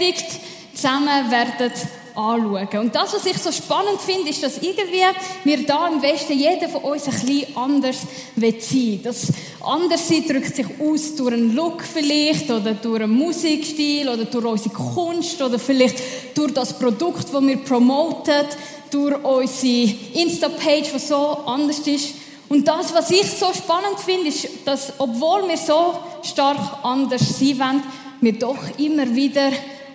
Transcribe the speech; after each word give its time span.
Bergpredigt 0.00 0.40
zusammen 0.74 1.30
werden 1.30 1.72
anschauen. 2.14 2.80
Und 2.80 2.94
das, 2.94 3.14
was 3.14 3.26
ich 3.26 3.36
so 3.36 3.52
spannend 3.52 4.00
finde, 4.00 4.30
ist, 4.30 4.42
dass 4.42 4.58
irgendwie 4.58 5.02
wir 5.44 5.66
da 5.66 5.88
im 5.88 6.02
Westen 6.02 6.32
jeder 6.32 6.68
von 6.68 6.82
uns 6.82 7.06
ein 7.06 7.12
bisschen 7.12 7.56
anders 7.56 7.98
sein 8.36 9.00
Das 9.02 9.28
Anderssein 9.60 10.26
drückt 10.26 10.56
sich 10.56 10.66
aus 10.80 11.14
durch 11.16 11.34
einen 11.34 11.54
Look 11.54 11.82
vielleicht 11.82 12.50
oder 12.50 12.74
durch 12.74 13.02
einen 13.02 13.12
Musikstil 13.12 14.08
oder 14.08 14.24
durch 14.24 14.44
unsere 14.44 14.74
Kunst 14.74 15.40
oder 15.40 15.58
vielleicht 15.58 16.02
durch 16.34 16.52
das 16.52 16.78
Produkt, 16.78 17.32
das 17.32 17.42
wir 17.42 17.58
promoten, 17.58 18.46
durch 18.90 19.22
unsere 19.22 19.94
Insta-Page, 20.14 20.92
die 20.94 20.98
so 20.98 21.16
anders 21.46 21.78
ist. 21.80 22.14
Und 22.48 22.66
das, 22.66 22.92
was 22.92 23.10
ich 23.10 23.30
so 23.30 23.52
spannend 23.52 24.00
finde, 24.04 24.28
ist, 24.28 24.48
dass 24.64 24.94
obwohl 24.98 25.48
wir 25.48 25.56
so 25.56 25.94
stark 26.22 26.58
anders 26.82 27.38
sein 27.38 27.58
wollen, 27.60 27.82
wir 28.20 28.38
doch 28.38 28.58
immer 28.78 29.14
wieder 29.14 29.50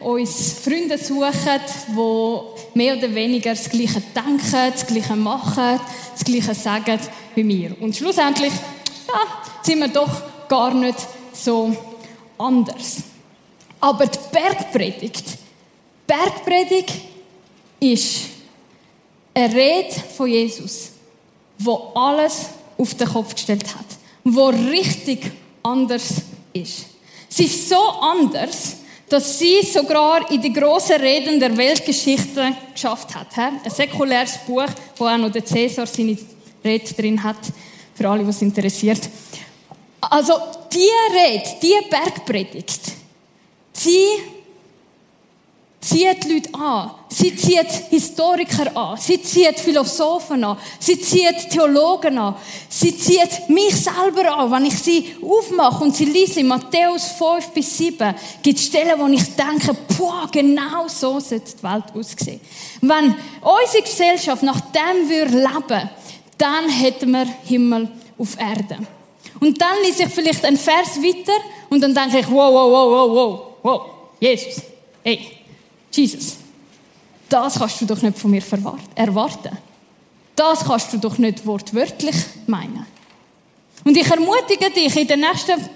uns 0.05 0.53
Freunde 0.63 0.99
suchen, 0.99 1.59
die 1.87 2.77
mehr 2.77 2.95
oder 2.95 3.13
weniger 3.15 3.51
das 3.51 3.69
Gleiche 3.69 4.01
denken, 4.15 4.71
das 4.71 4.85
Gleiche 4.85 5.15
machen, 5.15 5.79
das 6.13 6.23
Gleiche 6.23 6.53
sagen 6.53 6.99
wie 7.33 7.47
wir. 7.47 7.81
Und 7.81 7.95
schlussendlich 7.95 8.53
ja, 9.07 9.21
sind 9.63 9.79
wir 9.79 9.87
doch 9.87 10.47
gar 10.47 10.73
nicht 10.75 10.99
so 11.33 11.75
anders. 12.37 12.97
Aber 13.81 14.05
die 14.05 14.19
Bergpredigt, 14.31 15.23
Bergpredigt 16.05 16.93
ist 17.79 18.25
eine 19.33 19.53
Rede 19.53 19.95
von 20.15 20.27
Jesus, 20.27 20.91
wo 21.57 21.91
alles 21.95 22.45
auf 22.77 22.93
den 22.93 23.07
Kopf 23.07 23.33
gestellt 23.33 23.65
hat, 23.75 23.85
wo 24.23 24.49
richtig 24.49 25.31
anders 25.63 26.13
ist. 26.53 26.85
Sie 27.27 27.45
ist 27.45 27.69
so 27.69 27.75
anders, 27.75 28.77
dass 29.09 29.37
sie 29.37 29.61
sogar 29.61 30.29
in 30.31 30.41
die 30.41 30.51
grossen 30.51 30.99
Reden 30.99 31.39
der 31.39 31.55
Weltgeschichte 31.55 32.55
geschafft 32.73 33.15
hat. 33.15 33.27
Ein 33.37 33.69
säkuläres 33.69 34.39
Buch, 34.45 34.65
wo 34.97 35.05
auch 35.05 35.17
noch 35.17 35.31
der 35.31 35.45
Cäsar 35.45 35.85
seine 35.85 36.17
Rede 36.63 36.93
drin 36.93 37.21
hat, 37.21 37.37
für 37.93 38.09
alle, 38.09 38.27
was 38.27 38.41
interessiert. 38.41 39.07
Also, 40.01 40.33
die 40.71 40.89
Rede, 41.13 41.43
die 41.61 41.89
Bergpredigt, 41.89 42.81
sie 43.73 44.07
zieht 45.85 46.25
Leute 46.25 46.53
an. 46.53 46.91
Sie 47.09 47.35
zieht 47.35 47.69
Historiker 47.89 48.75
an. 48.75 48.97
Sie 48.97 49.21
zieht 49.21 49.59
Philosophen 49.59 50.43
an. 50.43 50.57
Sie 50.79 50.99
zieht 50.99 51.49
Theologen 51.51 52.17
an. 52.17 52.35
Sie 52.67 52.97
zieht 52.97 53.47
mich 53.47 53.75
selber 53.75 54.35
an. 54.35 54.51
Wenn 54.51 54.65
ich 54.65 54.79
sie 54.79 55.15
aufmache 55.21 55.83
und 55.83 55.95
sie 55.95 56.05
lese, 56.05 56.39
in 56.39 56.47
Matthäus 56.47 57.11
5 57.11 57.49
bis 57.49 57.77
7, 57.77 58.15
gibt 58.41 58.57
es 58.57 58.65
Stellen, 58.65 58.99
wo 58.99 59.07
ich 59.07 59.35
denke, 59.35 59.77
boah, 59.97 60.27
genau 60.31 60.87
so 60.87 61.19
sollte 61.19 61.55
die 61.55 61.63
Welt 61.63 61.83
aussehen. 61.93 62.41
Wenn 62.81 63.15
unsere 63.41 63.83
Gesellschaft 63.83 64.41
nach 64.41 64.61
dem 64.71 65.07
würde 65.07 65.37
leben, 65.37 65.89
dann 66.37 66.69
hätten 66.69 67.11
wir 67.11 67.27
Himmel 67.45 67.89
auf 68.17 68.37
Erde. 68.39 68.79
Und 69.39 69.61
dann 69.61 69.75
lese 69.83 70.03
ich 70.03 70.09
vielleicht 70.09 70.43
einen 70.45 70.57
Vers 70.57 70.97
weiter 70.97 71.37
und 71.69 71.81
dann 71.81 71.93
denke 71.93 72.19
ich, 72.19 72.27
wow, 72.27 72.51
wow, 72.53 72.71
wow, 72.71 72.89
wow, 72.89 73.15
wow, 73.15 73.41
wow, 73.61 73.81
Jesus, 74.19 74.63
hey, 75.03 75.44
Jesus, 75.95 76.35
das 77.29 77.57
kannst 77.57 77.81
du 77.81 77.85
doch 77.85 78.01
nicht 78.01 78.17
von 78.17 78.31
mir 78.31 78.43
erwarten. 78.95 79.57
Das 80.35 80.65
kannst 80.65 80.93
du 80.93 80.97
doch 80.97 81.17
nicht 81.17 81.45
wortwörtlich 81.45 82.15
meinen. 82.47 82.85
Und 83.83 83.95
ich 83.95 84.09
ermutige 84.09 84.69
dich, 84.71 84.95
in 84.95 85.07
den 85.07 85.21
nächsten 85.21 85.69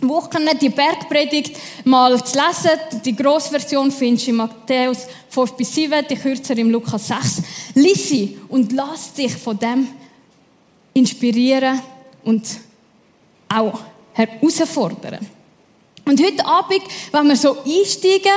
Wochen 0.00 0.48
die 0.60 0.68
Bergpredigt 0.68 1.56
mal 1.84 2.22
zu 2.24 2.38
lesen. 2.38 3.02
Die 3.04 3.16
Grossversion 3.16 3.90
findest 3.90 4.26
du 4.26 4.30
in 4.30 4.36
Matthäus 4.36 5.06
5 5.30 5.52
bis 5.52 5.74
7, 5.74 6.04
die 6.08 6.16
kürzer 6.16 6.56
im 6.56 6.70
Lukas 6.70 7.08
6. 7.08 7.42
Lies 7.74 8.08
sie 8.08 8.38
und 8.48 8.72
lass 8.72 9.12
dich 9.12 9.36
von 9.36 9.58
dem 9.58 9.88
inspirieren 10.94 11.80
und 12.24 12.46
auch 13.48 13.80
herausfordern. 14.12 15.26
Und 16.04 16.22
heute 16.22 16.46
Abend, 16.46 16.82
wenn 17.12 17.28
wir 17.28 17.36
so 17.36 17.58
einsteigen 17.62 18.32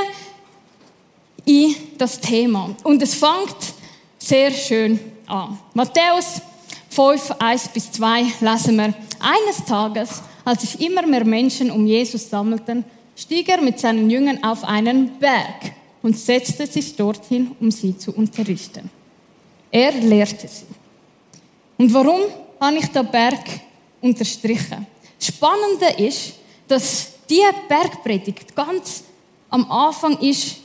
in 1.46 1.76
das 1.98 2.20
Thema. 2.20 2.76
Und 2.84 3.02
es 3.02 3.16
fängt 3.16 3.58
sehr 4.18 4.52
schön 4.52 5.00
an. 5.28 5.58
Matthäus 5.74 6.42
5, 6.90 7.36
1 7.40 7.68
bis 7.70 7.92
2 7.94 8.22
lesen 8.42 8.76
wir. 8.76 8.94
Eines 9.20 9.66
Tages, 9.66 10.22
als 10.44 10.62
sich 10.62 10.82
immer 10.82 11.06
mehr 11.06 11.26
Menschen 11.26 11.72
um 11.72 11.86
Jesus 11.86 12.30
sammelten, 12.30 12.84
stieg 13.16 13.50
er 13.50 13.62
mit 13.62 13.80
seinen 13.80 14.10
Jüngern 14.10 14.44
auf 14.44 14.64
einen 14.64 15.18
Berg 15.20 15.74
und 16.02 16.18
setzte 16.18 16.66
sich 16.68 16.96
dorthin, 16.96 17.56
um 17.60 17.72
sie 17.72 17.98
zu 17.98 18.12
unterrichten. 18.12 18.90
Er 19.72 19.92
lehrte 19.94 20.48
sie. 20.48 20.66
Und 21.78 21.94
warum 21.94 22.22
habe 22.60 22.78
ich 22.78 22.88
den 22.88 23.08
Berg 23.10 23.44
unterstrichen? 24.02 24.86
Das 25.18 25.28
Spannende 25.28 26.04
ist, 26.04 26.34
dass 26.68 27.12
die 27.30 27.42
Bergpredigt 27.70 28.56
ganz 28.56 29.04
am 29.50 29.70
Anfang 29.72 30.18
ist 30.20 30.58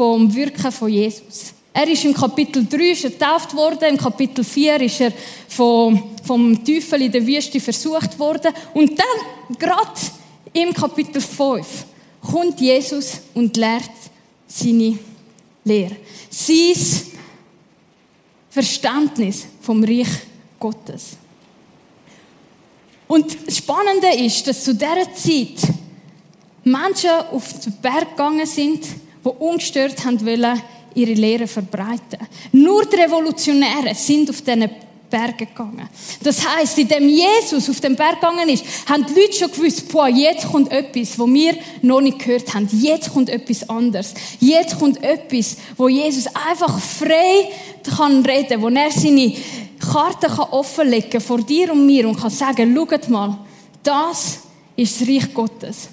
vom 0.00 0.34
Wirken 0.34 0.72
von 0.72 0.88
Jesus. 0.88 1.52
Er 1.74 1.86
ist 1.86 2.06
im 2.06 2.14
Kapitel 2.14 2.66
3 2.66 2.92
ist 2.92 3.04
er 3.04 3.10
getauft 3.10 3.54
worden, 3.54 3.90
im 3.90 3.98
Kapitel 3.98 4.42
4 4.42 4.80
ist 4.80 4.98
er 4.98 5.12
vom, 5.46 6.16
vom 6.24 6.64
Teufel 6.64 7.02
in 7.02 7.12
der 7.12 7.26
Wüste 7.26 7.60
versucht 7.60 8.18
worden 8.18 8.50
und 8.72 8.98
dann, 8.98 9.58
gerade 9.58 10.00
im 10.54 10.72
Kapitel 10.72 11.20
5, 11.20 11.84
kommt 12.22 12.58
Jesus 12.62 13.20
und 13.34 13.54
lehrt 13.58 13.90
seine 14.46 14.98
Lehre. 15.64 15.96
Sein 16.30 16.76
Verständnis 18.48 19.48
vom 19.60 19.84
Reich 19.84 20.08
Gottes. 20.58 21.18
Und 23.06 23.36
das 23.46 23.58
Spannende 23.58 24.08
ist, 24.16 24.46
dass 24.46 24.64
zu 24.64 24.72
dieser 24.72 25.12
Zeit 25.14 25.74
Menschen 26.64 27.10
auf 27.32 27.60
den 27.60 27.72
Berg 27.82 28.16
gegangen 28.16 28.46
sind, 28.46 28.82
die 29.24 29.28
ungestört 29.28 30.04
haben 30.04 30.24
wollen, 30.24 30.60
ihre 30.94 31.12
Lehre 31.12 31.46
verbreiten. 31.46 32.18
Nur 32.52 32.84
die 32.84 32.96
Revolutionäre 32.96 33.94
sind 33.94 34.30
auf 34.30 34.42
diesen 34.42 34.68
Berge 35.10 35.46
gegangen. 35.46 35.88
Das 36.22 36.46
heißt, 36.46 36.78
in 36.78 36.88
dem 36.88 37.08
Jesus 37.08 37.68
auf 37.68 37.80
den 37.80 37.96
Berg 37.96 38.20
gegangen 38.20 38.48
ist, 38.48 38.64
haben 38.88 39.04
die 39.04 39.20
Leute 39.20 39.32
schon 39.32 39.50
gewusst, 39.50 39.88
boah, 39.88 40.08
jetzt 40.08 40.46
kommt 40.46 40.70
etwas, 40.70 41.18
wo 41.18 41.26
wir 41.26 41.56
noch 41.82 42.00
nicht 42.00 42.20
gehört 42.20 42.54
haben. 42.54 42.68
Jetzt 42.72 43.12
kommt 43.12 43.28
etwas 43.28 43.68
anderes. 43.68 44.14
Jetzt 44.38 44.78
kommt 44.78 45.02
etwas, 45.02 45.56
wo 45.76 45.88
Jesus 45.88 46.26
einfach 46.48 46.78
frei 46.78 47.50
kann 47.96 48.24
reden, 48.24 48.62
wo 48.62 48.68
er 48.68 48.90
seine 48.90 49.34
Karten 49.80 50.30
kann 50.30 50.50
offenlegen 50.50 51.20
vor 51.20 51.38
dir 51.38 51.72
und 51.72 51.86
mir 51.86 52.08
und 52.08 52.20
kann 52.20 52.30
sagen, 52.30 52.74
schaut 52.76 53.08
mal, 53.08 53.38
das 53.82 54.40
ist 54.76 55.00
das 55.00 55.08
Reich 55.08 55.34
Gottes. 55.34 55.88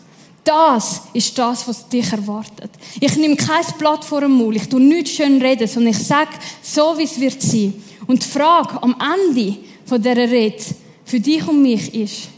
Das 0.48 1.02
ist 1.12 1.38
das, 1.38 1.68
was 1.68 1.90
dich 1.90 2.10
erwartet. 2.10 2.72
Ich 3.02 3.18
nehme 3.18 3.36
kein 3.36 3.66
Blatt 3.78 4.06
vor 4.06 4.22
den 4.22 4.32
Mund, 4.32 4.56
ich 4.56 4.70
tue 4.70 4.80
nichts 4.80 5.12
schön 5.12 5.42
reden, 5.42 5.68
sondern 5.68 5.92
ich 5.92 6.00
sage, 6.00 6.30
so 6.62 6.98
wie 6.98 7.04
es 7.04 7.20
wird 7.20 7.42
sein. 7.42 7.74
Und 8.08 8.24
die 8.24 8.30
Frage 8.30 8.82
am 8.82 8.96
Ende 8.98 9.58
von 9.86 10.02
dieser 10.02 10.16
Rede 10.16 10.64
für 11.04 11.20
dich 11.20 11.46
und 11.46 11.62
mich 11.62 11.94
ist, 11.94 12.30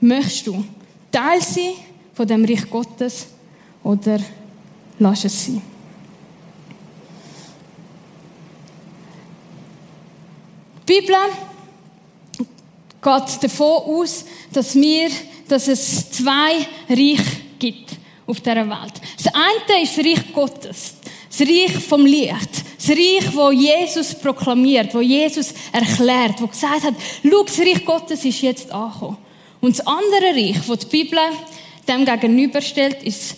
möchtest 0.00 0.48
du 0.48 0.64
Teil 1.12 1.40
sein 1.40 1.74
von 2.12 2.26
dem 2.26 2.44
Reich 2.44 2.68
Gottes 2.68 3.28
oder 3.84 4.18
lass 4.98 5.24
es 5.24 5.46
sein? 5.46 5.62
Die 10.88 11.00
Bibel 11.00 11.14
geht 13.00 13.44
davon 13.44 13.82
aus, 13.84 14.24
dass 14.52 14.74
wir, 14.74 15.10
dass 15.46 15.68
es 15.68 16.10
zwei 16.10 16.66
Reiche 16.88 17.41
gibt 17.62 17.92
auf 18.26 18.40
dieser 18.40 18.68
Welt. 18.68 18.92
Das 19.16 19.32
eine 19.32 19.82
ist 19.82 19.96
das 19.96 20.04
Reich 20.04 20.32
Gottes, 20.32 20.96
das 21.28 21.40
Reich 21.40 21.72
vom 21.72 22.04
Licht, 22.04 22.64
das 22.76 22.88
Reich, 22.90 23.34
wo 23.34 23.50
Jesus 23.52 24.14
proklamiert, 24.14 24.92
wo 24.94 25.00
Jesus 25.00 25.54
erklärt, 25.72 26.40
wo 26.40 26.48
gesagt 26.48 26.82
hat, 26.82 26.94
schau, 27.22 27.42
das 27.44 27.58
Reich 27.60 27.84
Gottes 27.84 28.24
ist 28.24 28.42
jetzt 28.42 28.72
angekommen. 28.72 29.18
Und 29.60 29.78
das 29.78 29.86
andere 29.86 30.34
Reich, 30.34 30.58
das 30.66 30.78
die 30.80 30.86
Bibel 30.86 31.18
dem 31.86 32.04
gegenüberstellt, 32.04 33.02
ist 33.04 33.36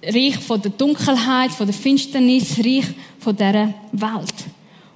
das 0.00 0.14
Reich 0.14 0.36
von 0.36 0.62
der 0.62 0.70
Dunkelheit, 0.70 1.50
von 1.50 1.66
der 1.66 1.74
Finsternis, 1.74 2.48
das 2.48 2.58
Reich 2.64 2.86
von 3.18 3.36
dieser 3.36 3.74
Welt. 3.92 4.34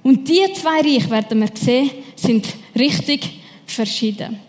Und 0.03 0.27
die 0.27 0.51
zwei 0.53 0.81
Reiche, 0.81 1.09
werden 1.11 1.41
wir 1.41 1.49
sehen, 1.53 1.91
sind 2.15 2.47
richtig 2.75 3.39
verschieden. 3.67 4.39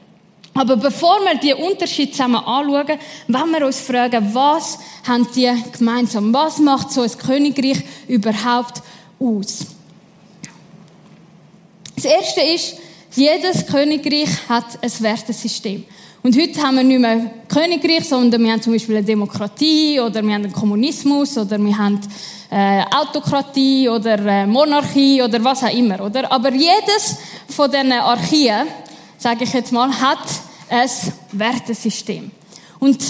Aber 0.54 0.76
bevor 0.76 1.20
wir 1.20 1.38
die 1.38 1.54
Unterschiede 1.54 2.12
zusammen 2.12 2.37
anschauen, 2.37 2.99
wollen 3.28 3.50
wir 3.52 3.66
uns 3.66 3.81
fragen, 3.81 4.34
was 4.34 4.78
haben 5.06 5.26
die 5.34 5.50
gemeinsam? 5.76 6.32
Was 6.34 6.58
macht 6.58 6.90
so 6.90 7.02
ein 7.02 7.10
Königreich 7.16 7.82
überhaupt 8.06 8.82
aus? 9.19 9.66
Das 11.96 12.04
erste 12.04 12.40
ist, 12.40 12.76
Jedes 13.14 13.66
Königreich 13.66 14.31
hat 14.49 14.64
ein 14.81 14.90
Wertesystem. 15.00 15.84
Und 16.22 16.34
heute 16.40 16.62
haben 16.62 16.76
wir 16.76 16.82
nicht 16.82 16.99
mehr 16.99 17.31
Königreich, 17.46 18.08
sondern 18.08 18.43
wir 18.43 18.52
haben 18.52 18.62
zum 18.62 18.72
Beispiel 18.72 18.96
eine 18.96 19.04
Demokratie 19.04 20.00
oder 20.00 20.22
wir 20.22 20.32
haben 20.32 20.44
einen 20.44 20.52
Kommunismus 20.52 21.37
oder 21.37 21.58
wir 21.58 21.76
haben 21.76 22.00
äh, 22.50 22.82
Autokratie 22.90 23.87
oder 23.90 24.19
äh, 24.19 24.46
Monarchie 24.46 25.20
oder 25.20 25.44
was 25.44 25.62
auch 25.62 25.75
immer, 25.75 26.00
oder? 26.00 26.32
Aber 26.32 26.52
jedes 26.52 27.19
von 27.49 27.70
diesen 27.70 27.93
Archien, 27.93 28.66
sage 29.23 29.45
ich 29.45 29.53
jetzt 29.53 29.71
mal, 29.73 30.01
hat 30.01 30.19
ein 30.69 30.91
Wertesystem. 31.31 32.31
Und 32.81 33.01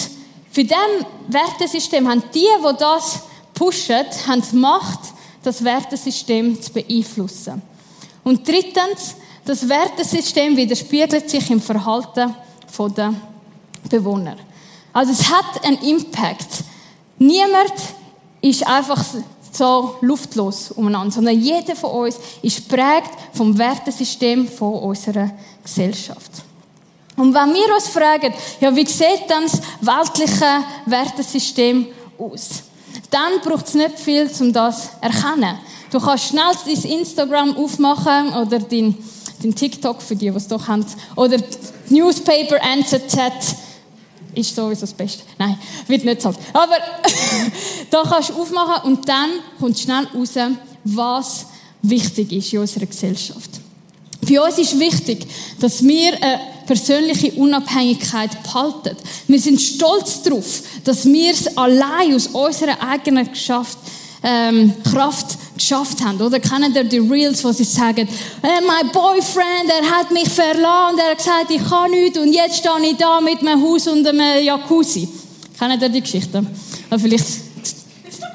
für 0.51 0.63
diesem 0.63 1.07
Wertesystem 1.29 2.07
haben 2.07 2.23
die, 2.35 2.41
die 2.41 2.77
das 2.79 3.21
pushen, 3.55 4.05
haben 4.27 4.43
die 4.51 4.57
Macht, 4.57 5.01
das 5.43 5.65
Wertesystem 5.65 6.61
zu 6.61 6.73
beeinflussen. 6.73 7.63
Und 8.25 8.47
drittens, 8.47 9.17
das 9.45 9.69
Wertesystem 9.69 10.57
widerspiegelt 10.57 11.31
sich 11.31 11.51
im 11.51 11.61
Verhalten 11.61 12.35
der 12.97 13.15
Bewohner. 13.89 14.37
Also 14.93 15.13
es 15.13 15.31
hat 15.31 15.65
einen 15.65 15.79
Impact. 15.79 16.65
Niemand 17.19 17.73
ist 18.43 18.67
einfach 18.67 19.03
so 19.53 19.97
luftlos 20.01 20.71
umeinander, 20.73 21.13
sondern 21.13 21.39
jeder 21.39 21.77
von 21.77 21.91
uns 21.91 22.19
ist 22.43 22.69
prägt 22.69 23.11
vom 23.33 23.57
Wertesystem 23.57 24.49
von 24.49 24.75
unserer 24.75 25.31
Gesellschaft. 25.63 26.31
Und 27.17 27.35
wenn 27.35 27.55
wir 27.55 27.75
uns 27.75 27.89
fragen, 27.89 28.33
ja, 28.61 28.75
wie 28.75 28.87
sieht 28.87 29.29
dann 29.29 29.45
das 29.45 29.61
weltliche 29.81 30.65
Wertesystem 30.87 31.87
aus? 32.19 32.63
Dann 33.11 33.41
braucht 33.45 33.69
es 33.69 33.75
nicht 33.75 33.99
viel, 33.99 34.31
um 34.41 34.53
das 34.53 34.85
zu 34.85 34.89
erkennen. 35.01 35.59
Du 35.91 36.01
kannst 36.01 36.29
schnell 36.29 36.53
dein 36.65 36.91
Instagram 36.91 37.57
aufmachen 37.57 38.35
oder 38.35 38.59
dein, 38.59 38.97
dein 39.43 39.55
TikTok 39.55 40.01
für 40.01 40.17
die, 40.17 40.31
die 40.31 40.37
es 40.37 40.49
doch 40.49 40.67
haben, 40.67 40.87
oder 41.17 41.37
Newspaper 41.91 42.57
NZZ 42.57 43.57
ist 44.35 44.57
sowieso 44.57 44.83
das 44.83 44.95
Beste. 44.95 45.25
Nein, 45.39 45.59
wird 45.87 46.05
nicht 46.05 46.23
so. 46.23 46.31
Aber 46.55 46.77
da 47.91 48.03
kannst 48.09 48.31
du 48.31 48.41
aufmachen 48.41 48.91
und 48.91 49.07
dann 49.07 49.31
kommt 49.61 49.79
schnell 49.79 50.07
raus, 50.15 50.35
was 50.85 51.47
wichtig 51.83 52.33
ist 52.33 52.53
in 52.53 52.61
unserer 52.61 52.87
Gesellschaft. 52.87 53.62
Für 54.27 54.43
uns 54.43 54.59
ist 54.59 54.79
wichtig, 54.79 55.27
dass 55.59 55.83
wir 55.83 56.15
eine 56.23 56.41
persönliche 56.67 57.33
Unabhängigkeit 57.33 58.31
behalten. 58.43 58.97
Wir 59.27 59.41
sind 59.41 59.61
stolz 59.61 60.23
darauf, 60.23 60.63
dass 60.85 61.05
wir 61.05 61.33
es 61.33 61.57
allein 61.57 62.15
aus 62.15 62.29
unserer 62.29 62.81
eigenen 62.81 63.33
Kraft, 63.33 63.79
ähm, 64.23 64.73
Kraft 64.85 65.37
geschafft 65.57 66.05
haben. 66.05 66.21
Oder 66.21 66.39
kennen 66.39 66.73
ihr 66.75 66.85
die 66.85 66.99
Reels, 66.99 67.43
wo 67.43 67.51
sie 67.51 67.65
sagen, 67.65 68.09
hey, 68.43 68.61
mein 68.65 68.93
Boyfriend, 68.93 69.69
er 69.69 69.91
hat 69.91 70.13
mich 70.13 70.29
verlassen, 70.29 70.99
er 70.99 71.11
hat 71.11 71.19
gesagt, 71.19 71.51
ich 71.51 71.69
kann 71.69 71.91
nichts 71.91 72.19
und 72.19 72.33
jetzt 72.33 72.59
stehe 72.59 72.91
ich 72.91 72.97
da 72.97 73.21
mit 73.21 73.43
meinem 73.43 73.63
Haus 73.63 73.89
und 73.89 74.07
einem 74.07 74.45
Jacuzzi. 74.45 75.09
Kennen 75.59 75.81
ihr 75.81 75.89
die 75.89 76.01
Geschichte? 76.01 76.47
Oder 76.89 76.99
vielleicht 76.99 77.27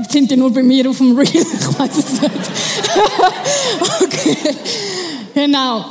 sind 0.10 0.30
die 0.30 0.38
nur 0.38 0.51
bei 0.51 0.63
mir 0.63 0.90
auf 0.90 0.98
dem 0.98 1.16
Reel, 1.18 1.28
ich 1.33 1.80
weiß 1.80 1.98
es 1.98 2.22
nicht. 2.22 2.31
okay, 4.01 4.38
genau. 5.38 5.86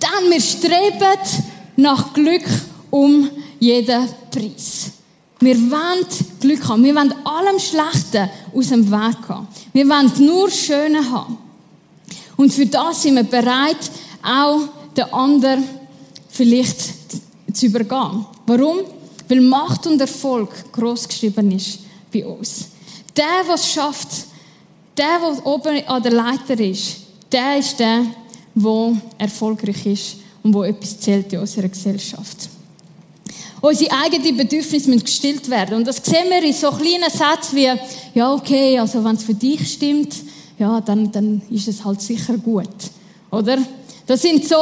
Dann, 0.00 0.30
wir 0.30 0.40
streben 0.40 1.20
nach 1.76 2.14
Glück 2.14 2.44
um 2.90 3.28
jeden 3.58 4.08
Preis. 4.30 4.92
Wir 5.40 5.56
wollen 5.70 6.06
Glück 6.40 6.66
haben. 6.68 6.84
Wir 6.84 6.94
wollen 6.94 7.14
allem 7.24 7.58
Schlechten 7.58 8.30
aus 8.54 8.68
dem 8.68 8.90
Weg 8.90 9.28
haben. 9.28 9.48
Wir 9.72 9.86
wollen 9.88 10.10
nur 10.26 10.50
Schöne 10.50 11.10
haben. 11.10 11.36
Und 12.36 12.52
für 12.52 12.66
das 12.66 13.02
sind 13.02 13.16
wir 13.16 13.24
bereit, 13.24 13.90
auch 14.22 14.60
den 14.96 15.12
anderen 15.12 15.64
vielleicht 16.30 16.80
zu 17.52 17.66
übergehen. 17.66 18.24
Warum? 18.46 18.78
Weil 19.28 19.40
Macht 19.40 19.86
und 19.86 20.00
Erfolg 20.00 20.72
groß 20.72 21.08
geschrieben 21.08 21.50
ist 21.50 21.80
bei 22.12 22.24
uns. 22.24 22.68
Der, 23.16 23.44
der 23.46 23.54
es 23.54 23.70
schafft, 23.70 24.08
der, 24.96 25.18
der 25.18 25.46
oben 25.46 25.86
an 25.86 26.02
der 26.02 26.12
Leiter 26.12 26.58
ist, 26.58 26.96
der 27.30 27.58
ist 27.58 27.78
der, 27.78 28.04
der 28.54 28.96
erfolgreich 29.18 29.86
ist 29.86 30.16
und 30.42 30.54
wo 30.54 30.62
etwas 30.62 30.98
zählt 30.98 31.32
in 31.32 31.40
unserer 31.40 31.68
Gesellschaft. 31.68 32.48
Unsere 33.60 33.92
eigenen 33.92 34.36
Bedürfnisse 34.36 34.90
müssen 34.90 35.04
gestillt 35.04 35.48
werden. 35.48 35.76
Und 35.76 35.86
das 35.86 35.98
sehen 36.04 36.28
wir 36.28 36.42
in 36.42 36.52
so 36.52 36.70
kleinen 36.70 37.08
Sätzen 37.08 37.56
wie, 37.56 37.70
ja, 38.12 38.34
okay, 38.34 38.76
also 38.78 39.04
wenn 39.04 39.14
es 39.14 39.22
für 39.22 39.34
dich 39.34 39.74
stimmt, 39.74 40.14
ja, 40.58 40.80
dann, 40.80 41.12
dann 41.12 41.42
ist 41.48 41.68
es 41.68 41.84
halt 41.84 42.00
sicher 42.00 42.36
gut. 42.38 42.66
Oder? 43.30 43.58
Das 44.04 44.20
sind 44.20 44.46
so 44.46 44.56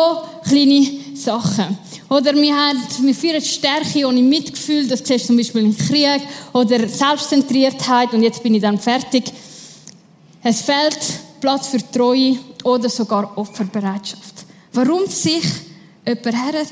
kleine 0.45 0.87
Sachen. 1.15 1.79
Oder 2.11 2.35
wir, 2.35 2.55
haben, 2.55 2.79
wir 3.03 3.15
führen 3.15 3.41
Stärke 3.41 4.07
ohne 4.07 4.21
Mitgefühl, 4.21 4.87
das 4.87 5.01
siehst 5.01 5.25
du 5.25 5.27
zum 5.29 5.37
Beispiel 5.39 5.65
im 5.65 5.77
Krieg. 5.77 6.21
Oder 6.53 6.87
Selbstzentriertheit, 6.87 8.13
und 8.13 8.23
jetzt 8.23 8.43
bin 8.43 8.55
ich 8.55 8.63
dann 8.63 8.79
fertig. 8.79 9.25
Es 10.43 10.61
fehlt 10.61 10.99
Platz 11.41 11.69
für 11.69 11.79
Treue 11.91 12.39
oder 12.65 12.89
sogar 12.89 13.37
Opferbereitschaft. 13.37 14.47
Warum 14.73 15.07
sich 15.07 15.45
jemand 16.07 16.27
her, 16.27 16.67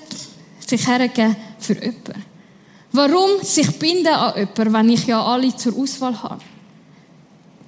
sich 0.66 0.86
hergeben 0.86 1.36
für 1.58 1.74
jemanden? 1.74 2.24
Warum 2.92 3.42
sich 3.42 3.78
binden 3.78 4.08
an 4.08 4.34
jemanden, 4.36 4.72
wenn 4.72 4.88
ich 4.90 5.06
ja 5.06 5.22
alle 5.24 5.54
zur 5.56 5.76
Auswahl 5.76 6.22
habe? 6.22 6.42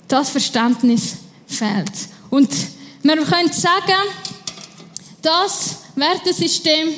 Das 0.09 0.31
Verständnis 0.31 1.17
fehlt. 1.47 1.93
Und 2.31 2.51
wir 3.03 3.17
können 3.17 3.53
sagen, 3.53 4.03
das 5.23 5.77
Wertesystem 5.95 6.89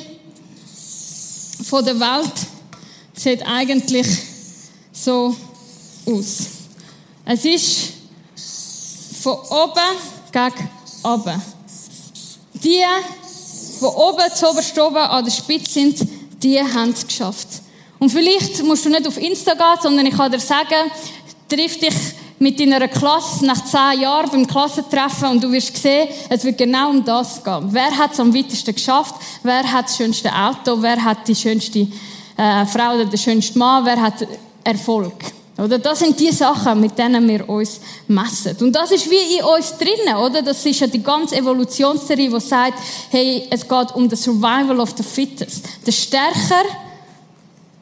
der 1.71 1.99
Welt 1.99 2.33
sieht 3.13 3.41
eigentlich 3.47 4.07
so 4.91 5.35
aus. 6.05 6.37
Es 7.25 7.45
ist 7.45 7.93
von 9.21 9.37
oben 9.37 9.97
gegen 10.31 10.69
oben. 11.03 11.41
Die 12.53 12.83
die 13.83 13.85
oben 13.85 14.33
zu 14.33 14.49
oberst 14.49 14.79
oben 14.79 14.97
an 14.97 15.25
der 15.25 15.31
Spitze 15.31 15.71
sind, 15.71 16.07
die 16.41 16.59
haben 16.59 16.91
es 16.91 17.05
geschafft. 17.05 17.47
Und 17.99 18.09
vielleicht 18.09 18.63
musst 18.63 18.85
du 18.85 18.89
nicht 18.89 19.07
auf 19.07 19.17
Insta 19.17 19.53
gehen, 19.53 19.81
sondern 19.81 20.05
ich 20.05 20.15
kann 20.15 20.31
dir 20.31 20.39
sagen, 20.39 20.91
triff 21.49 21.79
dich 21.79 21.93
mit 22.39 22.59
deiner 22.59 22.87
Klasse 22.87 23.45
nach 23.45 23.63
zehn 23.63 24.01
Jahren 24.01 24.29
beim 24.29 24.47
Klassentreffen 24.47 25.29
und 25.29 25.43
du 25.43 25.51
wirst 25.51 25.77
sehen, 25.77 26.09
es 26.29 26.43
wird 26.43 26.57
genau 26.57 26.89
um 26.89 27.03
das 27.03 27.43
gehen. 27.43 27.67
Wer 27.71 27.97
hat 27.97 28.13
es 28.13 28.19
am 28.19 28.33
weitesten 28.33 28.73
geschafft? 28.73 29.15
Wer 29.43 29.71
hat 29.71 29.85
das 29.85 29.97
schönste 29.97 30.33
Auto? 30.33 30.81
Wer 30.81 31.03
hat 31.03 31.27
die 31.27 31.35
schönste 31.35 31.87
äh, 32.37 32.65
Frau 32.65 32.95
oder 32.95 33.05
den 33.05 33.17
schönsten 33.17 33.59
Mann? 33.59 33.85
Wer 33.85 34.01
hat 34.01 34.27
Erfolg? 34.63 35.13
Oder? 35.57 35.77
Das 35.77 35.99
sind 35.99 36.19
die 36.19 36.31
Sachen, 36.31 36.81
mit 36.81 36.97
denen 36.97 37.27
wir 37.27 37.47
uns 37.47 37.79
messen. 38.07 38.57
Und 38.59 38.73
das 38.73 38.91
ist 38.91 39.09
wie 39.09 39.37
in 39.37 39.43
uns 39.43 39.77
drinnen, 39.77 40.17
oder? 40.17 40.41
Das 40.41 40.65
ist 40.65 40.79
ja 40.79 40.87
die 40.87 41.03
ganze 41.03 41.35
Evolutionstheorie, 41.35 42.29
die 42.29 42.39
sagt, 42.39 42.79
hey, 43.11 43.47
es 43.49 43.67
geht 43.67 43.95
um 43.95 44.09
das 44.09 44.23
Survival 44.23 44.79
of 44.79 44.93
the 44.97 45.03
Fittest. 45.03 45.65
Der 45.85 45.91
Stärker, 45.91 46.63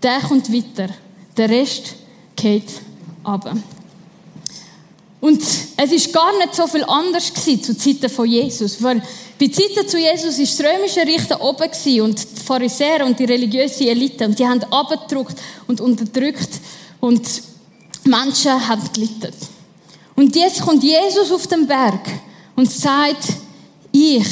der 0.04 0.20
kommt 0.20 0.52
weiter. 0.52 0.94
Der 1.38 1.50
Rest 1.50 1.96
geht 2.36 2.70
ab. 3.24 3.54
Und 5.22 5.42
es 5.78 5.92
ist 5.92 6.12
gar 6.12 6.36
nicht 6.40 6.56
so 6.56 6.68
viel 6.68 6.84
anders 6.84 7.32
gewesen 7.34 7.64
zu 7.64 7.78
Zeiten 7.78 8.10
von 8.10 8.28
Jesus. 8.28 8.82
Weil 8.82 9.02
bei 9.40 9.48
Zeiten 9.48 9.88
zu 9.88 9.98
Jesus 9.98 10.38
ist 10.40 10.60
das 10.60 10.66
römische 10.66 11.06
da 11.30 11.40
oben 11.40 11.70
und 12.02 12.20
die 12.20 12.42
Pharisäer 12.44 13.06
und 13.06 13.18
die 13.18 13.26
religiöse 13.26 13.88
Elite 13.88 14.26
und 14.26 14.38
die 14.38 14.46
haben 14.46 14.64
abgedruckt 14.64 15.38
und 15.68 15.80
unterdrückt 15.80 16.50
und 17.00 17.22
Menschen 18.04 18.68
haben 18.68 18.90
gelitten. 18.94 19.34
Und 20.16 20.36
jetzt 20.36 20.62
kommt 20.62 20.84
Jesus 20.84 21.32
auf 21.32 21.48
den 21.48 21.66
Berg 21.68 22.08
und 22.56 22.70
sagt, 22.70 23.34
ich 23.92 24.28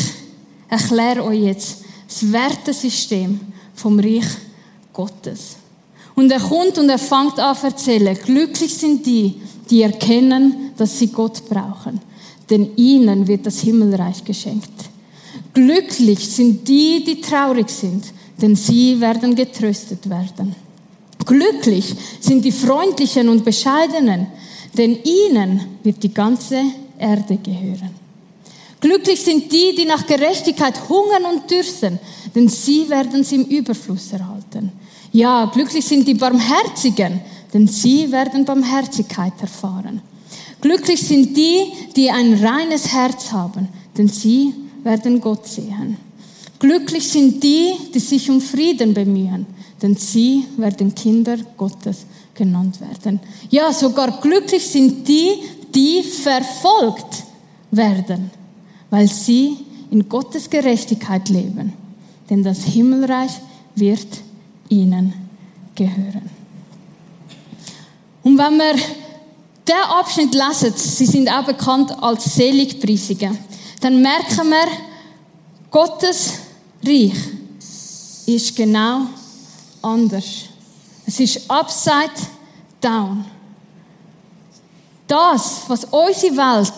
erkläre 0.68 1.24
euch 1.24 1.42
jetzt 1.42 1.78
das 2.08 2.32
Wertesystem 2.32 3.40
vom 3.76 4.00
Reich 4.00 4.28
Gottes. 4.94 5.56
Und 6.16 6.32
er 6.32 6.40
kommt 6.40 6.78
und 6.78 6.90
er 6.90 7.00
fängt 7.00 7.40
an 7.40 7.56
zu 7.56 7.68
erzählen, 7.68 8.18
glücklich 8.24 8.76
sind 8.76 9.06
die, 9.06 9.36
die 9.70 9.84
erkennen, 9.84 10.72
dass 10.76 11.00
sie 11.00 11.08
Gott 11.08 11.48
brauchen. 11.48 12.02
Denn 12.50 12.76
ihnen 12.76 13.28
wird 13.28 13.46
das 13.46 13.60
Himmelreich 13.60 14.24
geschenkt. 14.24 14.90
Glücklich 15.54 16.28
sind 16.28 16.68
die, 16.68 17.04
die 17.04 17.22
traurig 17.22 17.70
sind, 17.70 18.06
denn 18.42 18.56
sie 18.56 19.00
werden 19.00 19.36
getröstet 19.36 20.10
werden. 20.10 20.56
Glücklich 21.30 21.94
sind 22.20 22.44
die 22.44 22.52
Freundlichen 22.52 23.30
und 23.30 23.46
Bescheidenen, 23.46 24.26
denn 24.76 24.98
ihnen 25.04 25.62
wird 25.84 26.02
die 26.02 26.12
ganze 26.12 26.60
Erde 26.98 27.38
gehören. 27.38 27.92
Glücklich 28.82 29.22
sind 29.22 29.52
die, 29.52 29.76
die 29.78 29.86
nach 29.86 30.08
Gerechtigkeit 30.08 30.90
hungern 30.90 31.26
und 31.32 31.52
dürsten, 31.52 32.00
denn 32.34 32.50
sie 32.50 32.90
werden 32.90 33.24
sie 33.24 33.36
im 33.36 33.46
Überfluss 33.46 34.12
erhalten. 34.12 34.72
Ja, 35.12 35.46
glücklich 35.54 35.86
sind 35.86 36.08
die 36.08 36.16
Barmherzigen, 36.16 37.22
denn 37.54 37.68
sie 37.68 38.12
werden 38.12 38.44
Barmherzigkeit 38.44 39.34
erfahren. 39.40 40.02
Glücklich 40.62 41.00
sind 41.00 41.38
die, 41.38 41.72
die 41.96 42.10
ein 42.10 42.44
reines 42.44 42.92
Herz 42.92 43.32
haben, 43.32 43.68
denn 43.96 44.08
sie 44.08 44.56
werden 44.84 45.22
Gott 45.22 45.46
sehen. 45.48 45.98
Glücklich 46.58 47.08
sind 47.08 47.44
die, 47.44 47.74
die 47.94 48.00
sich 48.00 48.32
um 48.32 48.42
Frieden 48.42 48.96
bemühen, 48.96 49.46
denn 49.82 49.96
sie 49.96 50.46
werden 50.58 50.94
Kinder 50.94 51.38
Gottes 51.58 52.06
genannt 52.34 52.80
werden. 52.82 53.20
Ja, 53.50 53.72
sogar 53.72 54.20
glücklich 54.20 54.66
sind 54.66 55.08
die, 55.08 55.44
die 55.74 56.04
verfolgt 56.04 57.24
werden, 57.72 58.32
weil 58.90 59.08
sie 59.08 59.58
in 59.92 60.08
Gottes 60.08 60.50
Gerechtigkeit 60.50 61.30
leben. 61.30 61.74
Denn 62.30 62.44
das 62.44 62.64
Himmelreich 62.64 63.32
wird 63.76 64.08
ihnen 64.70 65.14
gehören. 65.76 66.30
Und 68.24 68.38
wenn 68.38 68.58
wir 68.58 68.74
den 69.68 69.76
Abschnitt 69.90 70.34
lesen, 70.34 70.74
sie 70.76 71.06
sind 71.06 71.30
auch 71.30 71.46
bekannt 71.46 71.92
als 72.02 72.36
Seligpreisungen, 72.36 73.38
dann 73.82 74.02
merken 74.02 74.50
wir, 74.50 74.68
Gottes 75.72 76.40
Reich 76.84 77.14
ist 78.26 78.56
genau 78.56 79.02
anders. 79.82 80.50
Es 81.06 81.20
ist 81.20 81.50
upside 81.50 82.12
down. 82.82 83.26
Das, 85.08 85.64
was 85.68 85.86
unsere 85.86 86.38
Welt 86.38 86.74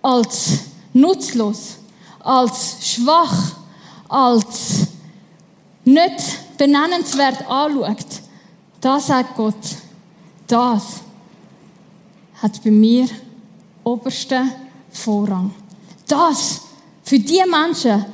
als 0.00 0.60
nutzlos, 0.92 1.76
als 2.20 2.76
schwach, 2.80 3.52
als 4.08 4.86
nicht 5.84 6.56
benennenswert 6.56 7.46
anschaut, 7.48 8.06
da 8.80 8.98
sagt 8.98 9.36
Gott, 9.36 9.54
das 10.46 10.84
hat 12.40 12.62
bei 12.62 12.70
mir 12.70 13.08
obersten 13.84 14.50
Vorrang. 14.90 15.54
Das 16.06 16.62
für 17.02 17.18
die 17.18 17.42
Menschen, 17.48 18.04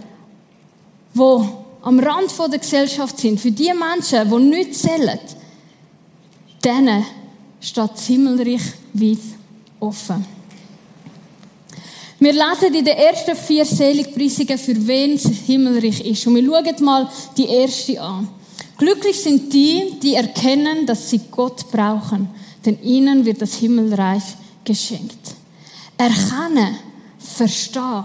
die 1.15 1.64
am 1.85 2.01
Rand 2.01 2.33
der 2.51 2.59
Gesellschaft 2.59 3.19
sind, 3.19 3.39
für 3.39 3.51
die 3.51 3.73
Menschen, 3.73 4.29
die 4.31 4.57
nichts 4.57 4.81
zählen, 4.81 5.19
denen 6.65 7.05
steht 7.61 7.91
das 7.93 8.07
Himmelreich 8.07 8.63
weit 8.95 9.19
offen. 9.81 10.25
Wir 12.19 12.33
lesen 12.33 12.75
in 12.75 12.85
den 12.85 12.97
ersten 12.97 13.37
vier 13.37 13.67
Seligpreisungen, 13.67 14.57
für 14.57 14.87
wen 14.87 15.15
das 15.15 15.27
Himmelreich 15.47 16.01
ist. 16.07 16.27
Und 16.27 16.37
wir 16.37 16.45
schauen 16.45 16.85
mal 16.85 17.11
die 17.37 17.47
erste 17.47 18.01
an. 18.01 18.29
Glücklich 18.79 19.21
sind 19.21 19.53
die, 19.53 19.95
die 20.03 20.15
erkennen, 20.15 20.87
dass 20.87 21.11
sie 21.11 21.21
Gott 21.31 21.71
brauchen, 21.71 22.31
denn 22.65 22.83
ihnen 22.83 23.27
wird 23.27 23.43
das 23.43 23.57
Himmelreich 23.57 24.23
geschenkt. 24.65 25.35
Erkennen, 25.99 26.77
verstehen, 27.19 28.05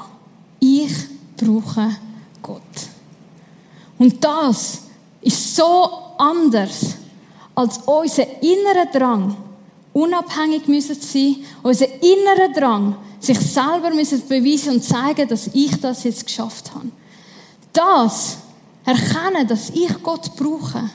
ich 0.60 0.92
brauche 1.38 1.96
Gott. 2.42 2.62
Und 4.00 4.24
das 4.24 4.80
ist 5.22 5.56
so 5.56 5.90
anders 6.18 6.96
als 7.54 7.80
unser 7.86 8.26
innerer 8.42 8.86
Drang, 8.92 9.36
unabhängig 9.94 10.68
müssen 10.68 11.00
zu 11.00 11.08
sein, 11.08 11.36
unser 11.62 11.86
innerer 12.02 12.54
Drang, 12.56 12.96
sich 13.20 13.38
selber 13.38 13.94
müssen 13.94 14.26
beweisen 14.28 14.76
und 14.76 14.84
zeigen, 14.84 15.28
dass 15.28 15.48
ich 15.54 15.80
das 15.82 16.06
jetzt 16.06 16.26
geschafft 16.26 16.74
habe. 16.74 16.88
Das, 17.74 18.38
erkennen, 18.86 19.46
dass 19.46 19.70
ich 19.72 19.92
Gott 20.02 20.36
brauche, 20.38 20.90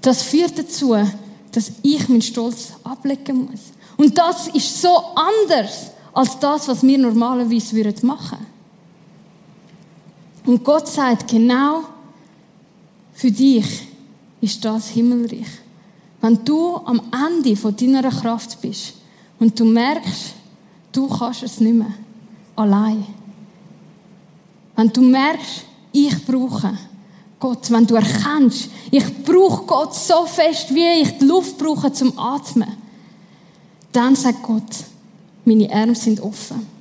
das 0.00 0.22
führt 0.22 0.56
dazu, 0.56 0.96
dass 1.50 1.72
ich 1.82 2.08
meinen 2.08 2.22
Stolz 2.22 2.74
ablegen 2.84 3.48
muss. 3.50 3.60
Und 3.96 4.16
das 4.16 4.46
ist 4.48 4.80
so 4.80 4.94
anders 5.16 5.90
als 6.12 6.38
das, 6.38 6.68
was 6.68 6.82
wir 6.84 6.98
normalerweise 6.98 7.74
machen 8.06 8.38
würden. 8.38 8.46
Und 10.46 10.62
Gott 10.62 10.86
sagt, 10.86 11.28
genau 11.28 11.82
für 13.16 13.30
dich 13.30 13.88
ist 14.42 14.62
das 14.64 14.88
Himmelreich. 14.90 15.48
Wenn 16.20 16.44
du 16.44 16.76
am 16.84 17.00
Ende 17.10 17.56
von 17.56 17.74
deiner 17.74 18.10
Kraft 18.10 18.60
bist 18.60 18.94
und 19.40 19.58
du 19.58 19.64
merkst, 19.64 20.34
du 20.92 21.08
kannst 21.08 21.42
es 21.42 21.58
nicht 21.60 21.74
mehr 21.74 21.94
allein. 22.54 23.06
Wenn 24.76 24.92
du 24.92 25.00
merkst, 25.00 25.64
ich 25.92 26.24
brauche 26.26 26.76
Gott, 27.40 27.70
wenn 27.70 27.86
du 27.86 27.94
erkennst, 27.94 28.68
ich 28.90 29.24
brauche 29.24 29.64
Gott 29.64 29.94
so 29.94 30.26
fest, 30.26 30.74
wie 30.74 31.02
ich 31.02 31.16
die 31.18 31.24
Luft 31.24 31.56
brauche 31.56 31.90
zum 31.92 32.18
Atmen, 32.18 32.76
dann 33.92 34.14
sagt 34.14 34.42
Gott, 34.42 34.84
meine 35.44 35.72
Arme 35.72 35.94
sind 35.94 36.20
offen. 36.20 36.75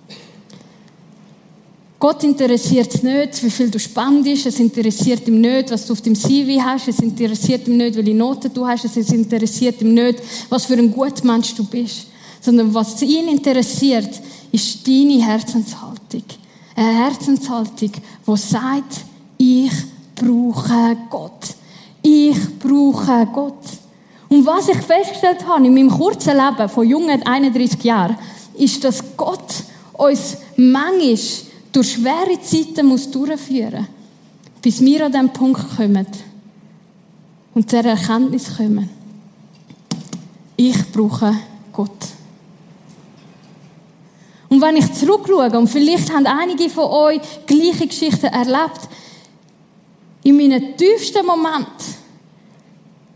Gott 2.05 2.23
interessiert 2.23 2.93
es 2.93 3.01
nicht, 3.01 3.43
wie 3.43 3.49
viel 3.49 3.71
du 3.71 3.79
spendest. 3.79 4.45
Es 4.45 4.59
interessiert 4.59 5.27
ihm 5.27 5.41
nicht, 5.41 5.71
was 5.71 5.87
du 5.87 5.93
auf 5.93 6.01
dem 6.01 6.13
CV 6.13 6.63
hast. 6.63 6.87
Es 6.87 6.99
interessiert 6.99 7.67
ihm 7.67 7.77
nicht, 7.77 7.95
welche 7.95 8.13
Noten 8.13 8.53
du 8.53 8.67
hast. 8.67 8.85
Es 8.85 9.11
interessiert 9.11 9.81
ihm 9.81 9.95
nicht, 9.95 10.21
was 10.47 10.65
für 10.65 10.75
ein 10.75 10.91
guter 10.91 11.25
Mensch 11.25 11.55
du 11.55 11.63
bist. 11.63 12.05
Sondern 12.39 12.71
was 12.71 13.01
ihn 13.01 13.27
interessiert, 13.27 14.21
ist 14.51 14.87
deine 14.87 15.19
Herzenshaltung. 15.19 16.21
Eine 16.75 17.05
Herzenshaltung, 17.05 17.91
die 18.27 18.37
sagt, 18.37 19.03
ich 19.39 19.71
brauche 20.13 20.97
Gott. 21.09 21.55
Ich 22.03 22.37
brauche 22.59 23.27
Gott. 23.33 23.63
Und 24.29 24.45
was 24.45 24.69
ich 24.69 24.77
festgestellt 24.77 25.43
habe 25.47 25.65
in 25.65 25.73
meinem 25.73 25.89
kurzen 25.89 26.37
Leben 26.37 26.69
von 26.69 26.87
jungen 26.87 27.25
31 27.25 27.83
Jahren, 27.83 28.15
ist, 28.53 28.83
dass 28.83 29.03
Gott 29.17 29.63
uns 29.97 30.37
manchmal 30.55 31.17
durch 31.75 31.93
schwere 31.93 32.39
Zeiten 32.41 32.87
muss 32.87 33.09
durchführen 33.09 33.87
bis 34.65 34.81
wir 34.81 35.05
an 35.05 35.11
den 35.11 35.29
Punkt 35.31 35.77
kommen 35.77 36.07
und 37.53 37.69
zur 37.69 37.85
Erkenntnis 37.85 38.57
kommen. 38.57 38.89
Ich 40.57 40.91
brauche 40.91 41.35
Gott. 41.71 41.91
Und 44.49 44.59
wenn 44.59 44.77
ich 44.77 44.91
zurückschaue, 44.93 45.55
und 45.55 45.67
vielleicht 45.67 46.11
haben 46.11 46.25
einige 46.25 46.67
von 46.67 46.85
euch 46.85 47.21
gleiche 47.45 47.85
Geschichten 47.85 48.25
erlebt, 48.25 48.89
in 50.23 50.35
meinem 50.35 50.75
tiefsten 50.75 51.23
Moment, 51.23 51.67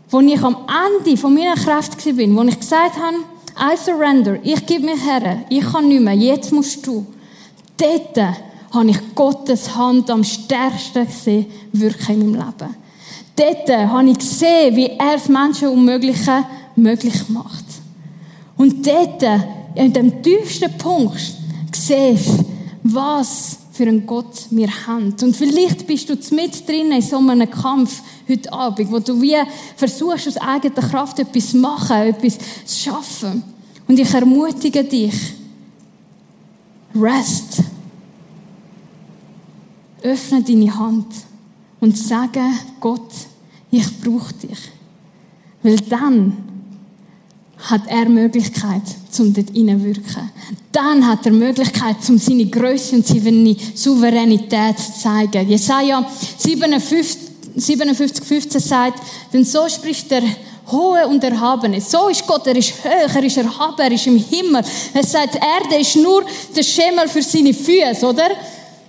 wo 0.08 0.20
ich 0.20 0.40
am 0.40 0.56
Ende 0.68 1.16
von 1.16 1.34
meiner 1.34 1.56
Kraft 1.56 2.06
war, 2.06 2.36
wo 2.36 2.42
ich 2.44 2.60
gesagt 2.60 2.96
habe, 2.96 3.16
I 3.58 3.76
surrender, 3.76 4.38
ich 4.44 4.64
gebe 4.66 4.84
mich 4.84 5.04
her, 5.04 5.44
ich 5.48 5.64
kann 5.64 5.88
nicht 5.88 6.00
mehr, 6.00 6.14
jetzt 6.14 6.52
musst 6.52 6.86
du. 6.86 7.04
Dort 7.76 8.36
habe 8.70 8.90
ich 8.90 9.14
Gottes 9.14 9.74
Hand 9.74 10.10
am 10.10 10.24
stärksten 10.24 11.06
gesehen, 11.06 11.46
wirken 11.72 12.20
in 12.20 12.32
meinem 12.32 12.46
Leben. 12.46 12.76
Dort 13.36 13.68
habe 13.68 14.10
ich 14.10 14.18
gesehen, 14.18 14.76
wie 14.76 14.86
er 14.86 15.14
das 15.14 15.28
Menschenunmögliche 15.28 16.44
möglich 16.76 17.28
macht. 17.28 17.64
Und 18.56 18.86
dort, 18.86 19.22
in 19.74 19.92
dem 19.92 20.22
tiefsten 20.22 20.70
Punkt, 20.76 21.20
siehst 21.72 22.28
du, 22.28 22.44
was 22.82 23.58
für 23.72 23.84
einen 23.84 24.06
Gott 24.06 24.46
wir 24.50 24.68
haben. 24.86 25.14
Und 25.22 25.34
vielleicht 25.34 25.86
bist 25.86 26.08
du 26.10 26.34
mit 26.34 26.68
drin 26.68 26.92
in 26.92 27.00
so 27.00 27.16
einem 27.16 27.50
Kampf 27.50 28.02
heute 28.28 28.52
Abend, 28.52 28.92
wo 28.92 28.98
du 28.98 29.20
wie 29.22 29.36
versuchst, 29.76 30.28
aus 30.28 30.36
eigener 30.36 30.86
Kraft 30.86 31.18
etwas 31.18 31.50
zu 31.50 31.56
machen, 31.56 31.96
etwas 31.96 32.36
zu 32.66 32.90
schaffen. 32.90 33.42
Und 33.88 33.98
ich 33.98 34.12
ermutige 34.12 34.84
dich, 34.84 35.14
rest. 36.94 37.62
Öffne 40.02 40.42
deine 40.42 40.76
Hand 40.76 41.06
und 41.80 41.96
sage 41.96 42.42
Gott, 42.80 43.10
ich 43.70 44.00
brauche 44.00 44.34
dich. 44.34 44.58
Weil 45.62 45.76
dann 45.76 46.36
hat 47.58 47.82
er 47.86 48.08
Möglichkeit, 48.08 48.82
um 49.18 49.34
dort 49.34 49.54
wirken. 49.54 50.30
Dann 50.72 51.06
hat 51.06 51.26
er 51.26 51.32
Möglichkeit, 51.32 51.96
um 52.08 52.18
seine 52.18 52.46
Größe 52.46 52.96
und 52.96 53.06
seine 53.06 53.56
Souveränität 53.74 54.78
zu 54.78 55.00
zeigen. 55.00 55.48
Jesaja 55.48 56.06
57, 56.38 57.20
57 57.56 58.24
15 58.24 58.60
sagt, 58.60 59.02
denn 59.32 59.44
so 59.44 59.68
spricht 59.68 60.10
der 60.10 60.22
Hohe 60.70 61.06
und 61.08 61.22
Erhabene. 61.22 61.80
So 61.80 62.08
ist 62.08 62.26
Gott, 62.26 62.46
er 62.46 62.56
ist 62.56 62.72
hoch, 62.84 63.14
er 63.14 63.24
ist 63.24 63.36
erhaben, 63.36 63.80
er 63.80 63.92
ist 63.92 64.06
im 64.06 64.16
Himmel. 64.16 64.62
Er 64.94 65.04
sagt, 65.04 65.34
Erde 65.34 65.80
ist 65.80 65.96
nur 65.96 66.24
der 66.54 66.62
Schemel 66.62 67.08
für 67.08 67.22
seine 67.22 67.52
Füße, 67.52 68.06
oder? 68.06 68.30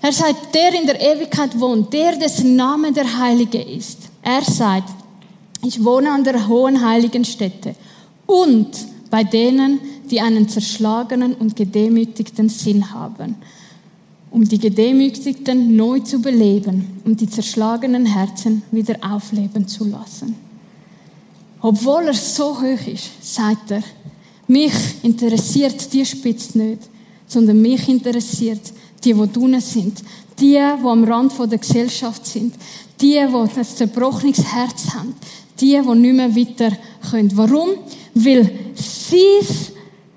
Er 0.01 0.12
sagt, 0.12 0.55
der 0.55 0.74
in 0.79 0.88
der 0.88 1.00
Ewigkeit 1.00 1.60
wohnt, 1.60 1.93
der 1.93 2.15
dessen 2.15 2.55
Name 2.55 2.91
der 2.91 3.20
Heilige 3.20 3.62
ist. 3.62 4.10
Er 4.24 4.43
sagt, 4.43 4.89
ich 5.63 5.84
wohne 5.84 6.12
an 6.12 6.24
der 6.24 6.48
hohen 6.48 6.84
heiligen 6.84 7.24
Stätte 7.24 7.75
und 8.25 8.70
bei 9.12 9.24
denen, 9.24 9.79
die 10.10 10.20
einen 10.20 10.50
zerschlagenen 10.50 11.36
und 11.36 11.55
gedemütigten 11.55 12.50
Sinn 12.50 12.91
haben, 12.91 13.36
um 14.31 14.43
die 14.43 14.58
Gedemütigten 14.58 15.75
neu 15.75 16.00
zu 16.00 16.20
beleben 16.20 17.01
und 17.05 17.22
die 17.22 17.29
zerschlagenen 17.29 18.05
Herzen 18.05 18.63
wieder 18.72 18.96
aufleben 19.01 19.67
zu 19.67 19.86
lassen. 19.86 20.36
Obwohl 21.62 22.08
er 22.08 22.13
so 22.15 22.60
hoch 22.60 22.88
ist, 22.88 23.10
sagt 23.22 23.70
er, 23.70 23.84
mich 24.48 24.74
interessiert 25.03 25.93
die 25.93 26.05
Spitze 26.05 26.58
nicht, 26.58 26.81
sondern 27.27 27.62
mich 27.62 27.88
interessiert 27.88 28.74
die, 29.03 29.13
die 29.13 29.20
unten 29.20 29.62
sind. 29.62 30.00
Die, 30.39 30.53
die 30.53 30.60
am 30.60 31.03
Rand 31.03 31.34
der 31.39 31.58
Gesellschaft 31.58 32.25
sind. 32.25 32.55
Die, 33.00 33.13
die 33.13 33.17
ein 33.17 33.65
zerbrochenes 33.65 34.43
Herz 34.43 34.93
haben. 34.93 35.15
Die, 35.60 35.79
die 35.79 35.96
nicht 35.96 36.15
mehr 36.15 36.36
weiter 36.36 36.77
können. 37.10 37.31
Warum? 37.36 37.70
Weil 38.13 38.51
sein 38.75 39.48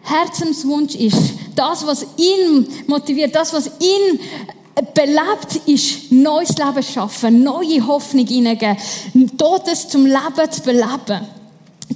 Herzenswunsch 0.02 0.94
ist, 0.96 1.34
das, 1.54 1.86
was 1.86 2.06
ihn 2.16 2.66
motiviert, 2.86 3.34
das, 3.34 3.52
was 3.52 3.70
ihn 3.80 4.18
belebt 4.94 5.66
ist, 5.66 6.10
neues 6.10 6.56
Leben 6.56 6.82
schaffen, 6.82 7.42
neue 7.42 7.86
Hoffnung 7.86 8.26
hineingeben, 8.26 8.76
Todes 9.38 9.88
zum 9.88 10.04
Leben 10.06 10.50
zu 10.50 10.62
beleben. 10.62 11.28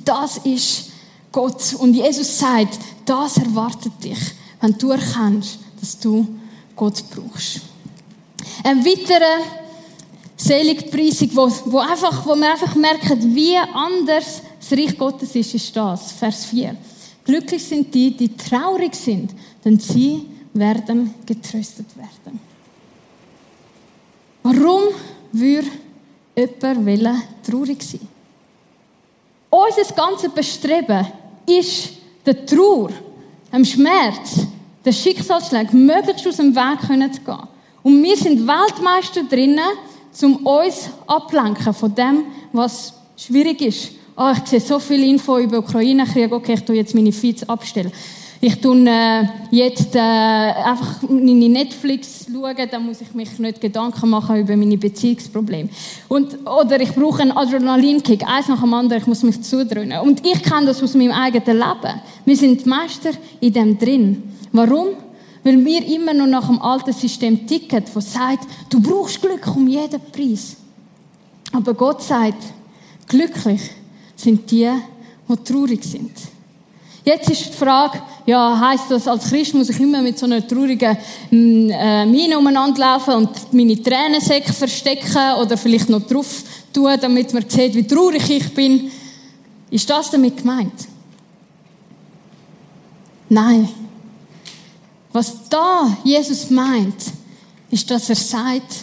Das 0.05 0.39
ist 0.39 0.91
Gott. 1.33 1.75
Und 1.79 1.95
Jesus 1.95 2.39
sagt, 2.39 2.79
das 3.05 3.37
erwartet 3.39 3.93
dich, 4.03 4.19
wenn 4.61 4.77
du 4.79 4.91
erkennst, 4.91 5.59
dass 5.81 5.99
du 5.99 6.27
Gott 6.79 7.03
brauchst. 7.11 7.61
Ein 8.65 8.85
weiterer 8.85 9.45
Seligpreisung, 10.37 11.31
wo, 11.35 11.51
wo, 11.67 11.79
einfach, 11.79 12.25
wo 12.25 12.35
man 12.35 12.53
einfach 12.53 12.75
merkt, 12.77 13.23
wie 13.35 13.57
anders 13.57 14.43
das 14.59 14.79
Reich 14.79 14.97
Gottes 14.97 15.35
ist, 15.35 15.55
ist 15.55 15.77
das. 15.77 16.13
Vers 16.13 16.47
4. 16.47 16.77
Glücklich 17.25 17.63
sind 17.63 17.93
die, 17.93 18.17
die 18.17 18.35
traurig 18.37 18.95
sind, 18.95 19.33
denn 19.65 19.79
sie 19.79 20.27
werden 20.55 21.15
getröstet 21.27 21.87
werden. 21.97 22.41
Warum 24.43 24.85
würde 25.33 25.69
jemand 26.37 27.23
traurig 27.45 27.83
sein? 27.83 28.09
Unser 29.51 29.95
ganzes 29.95 30.31
Bestreben 30.31 31.07
ist, 31.47 31.91
der 32.25 32.47
Trauer, 32.47 32.91
dem 33.53 33.65
Schmerz, 33.65 34.47
den 34.89 34.95
Schicksalsschlägen 34.95 35.85
möglichst 35.85 36.27
aus 36.27 36.37
dem 36.37 36.55
Weg 36.55 37.13
zu 37.13 37.21
gehen. 37.21 37.39
Und 37.83 38.03
wir 38.03 38.17
sind 38.17 38.47
Weltmeister 38.47 39.23
drinnen, 39.25 39.61
um 40.23 40.47
uns 40.47 40.91
ablenken 41.07 41.75
von 41.75 41.95
dem, 41.95 42.25
was 42.53 42.95
schwierig 43.17 43.61
ist. 43.61 43.93
Ah, 44.17 44.33
ich 44.33 44.49
sehe 44.49 44.61
so 44.61 44.79
viel 44.79 45.05
Info 45.05 45.39
über 45.39 45.59
Ukraine-Krieg, 45.59 46.33
okay, 46.33 46.55
ich 46.55 46.65
tue 46.65 46.77
jetzt 46.77 46.95
meine 46.95 47.13
Feeds 47.13 47.49
abstellen. 47.49 47.93
Ich 48.41 48.61
tue 48.61 48.89
äh, 48.89 49.25
jetzt 49.51 49.95
äh, 49.95 49.99
einfach 49.99 51.03
meine 51.09 51.49
Netflix 51.49 52.27
schauen, 52.33 52.69
dann 52.71 52.87
muss 52.87 53.01
ich 53.01 53.13
mich 53.13 53.39
nicht 53.39 53.61
Gedanken 53.61 54.09
machen 54.11 54.41
über 54.41 54.57
meine 54.57 54.79
Beziehungsprobleme. 54.79 55.69
Und, 56.09 56.39
oder 56.47 56.81
ich 56.81 56.93
brauche 56.95 57.23
einen 57.23 57.33
Adrenalinkick, 57.33 58.25
eins 58.27 58.49
nach 58.49 58.61
dem 58.61 58.75
anderen, 58.75 59.03
ich 59.03 59.09
muss 59.09 59.23
mich 59.25 59.43
zudröhnen. 59.43 60.01
Und 60.01 60.25
ich 60.25 60.43
kenne 60.43 60.67
das 60.67 60.83
aus 60.83 60.95
meinem 60.95 61.13
eigenen 61.13 61.59
Leben. 61.59 62.01
Wir 62.25 62.37
sind 62.37 62.65
Meister 62.65 63.11
in 63.41 63.53
dem 63.53 63.79
drin. 63.79 64.23
Warum? 64.53 64.89
Weil 65.45 65.65
wir 65.65 65.87
immer 65.87 66.15
noch 66.15 66.27
nach 66.27 66.47
dem 66.49 66.61
alten 66.61 66.93
System 66.93 67.47
ticken, 67.47 67.83
das 67.95 68.13
sagt, 68.13 68.47
du 68.71 68.81
brauchst 68.81 69.21
Glück 69.21 69.47
um 69.55 69.69
jeden 69.69 70.01
Preis. 70.13 70.57
Aber 71.53 71.75
Gott 71.75 72.03
sagt, 72.03 72.43
glücklich 73.07 73.63
sind 74.17 74.51
die, 74.51 74.71
die 75.29 75.37
traurig 75.45 75.83
sind. 75.85 76.13
Jetzt 77.05 77.31
ist 77.31 77.47
die 77.47 77.57
Frage, 77.57 78.03
ja, 78.27 78.61
heisst 78.61 78.91
das, 78.91 79.09
als 79.09 79.31
Christ 79.31 79.55
muss 79.55 79.71
ich 79.71 79.81
immer 79.81 80.03
mit 80.03 80.19
so 80.19 80.27
einer 80.27 80.47
traurigen 80.47 80.95
mm, 81.31 81.71
äh, 81.71 82.05
Miene 82.05 82.39
umeinander 82.39 82.81
laufen 82.81 83.15
und 83.15 83.31
meine 83.55 83.83
Tränensäcke 83.83 84.53
verstecken 84.53 85.17
oder 85.41 85.57
vielleicht 85.57 85.89
noch 85.89 86.07
drauf 86.07 86.45
tun, 86.71 86.93
damit 87.01 87.33
man 87.33 87.49
sieht, 87.49 87.75
wie 87.75 87.87
traurig 87.87 88.29
ich 88.29 88.53
bin? 88.53 88.91
Ist 89.71 89.89
das 89.89 90.11
damit 90.11 90.37
gemeint? 90.37 90.87
Nein. 93.31 93.69
Was 95.13 95.49
da 95.49 95.97
Jesus 96.05 96.51
meint, 96.51 97.03
ist, 97.71 97.91
dass 97.91 98.09
er 98.09 98.17
sagt, 98.17 98.77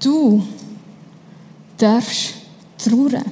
du 0.00 0.42
darfst 1.76 2.34
trauern. 2.78 3.24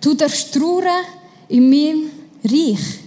Du 0.00 0.14
darfst 0.14 0.52
trauern 0.52 1.04
in 1.48 1.70
meinem 1.70 2.10
Reich. 2.44 3.04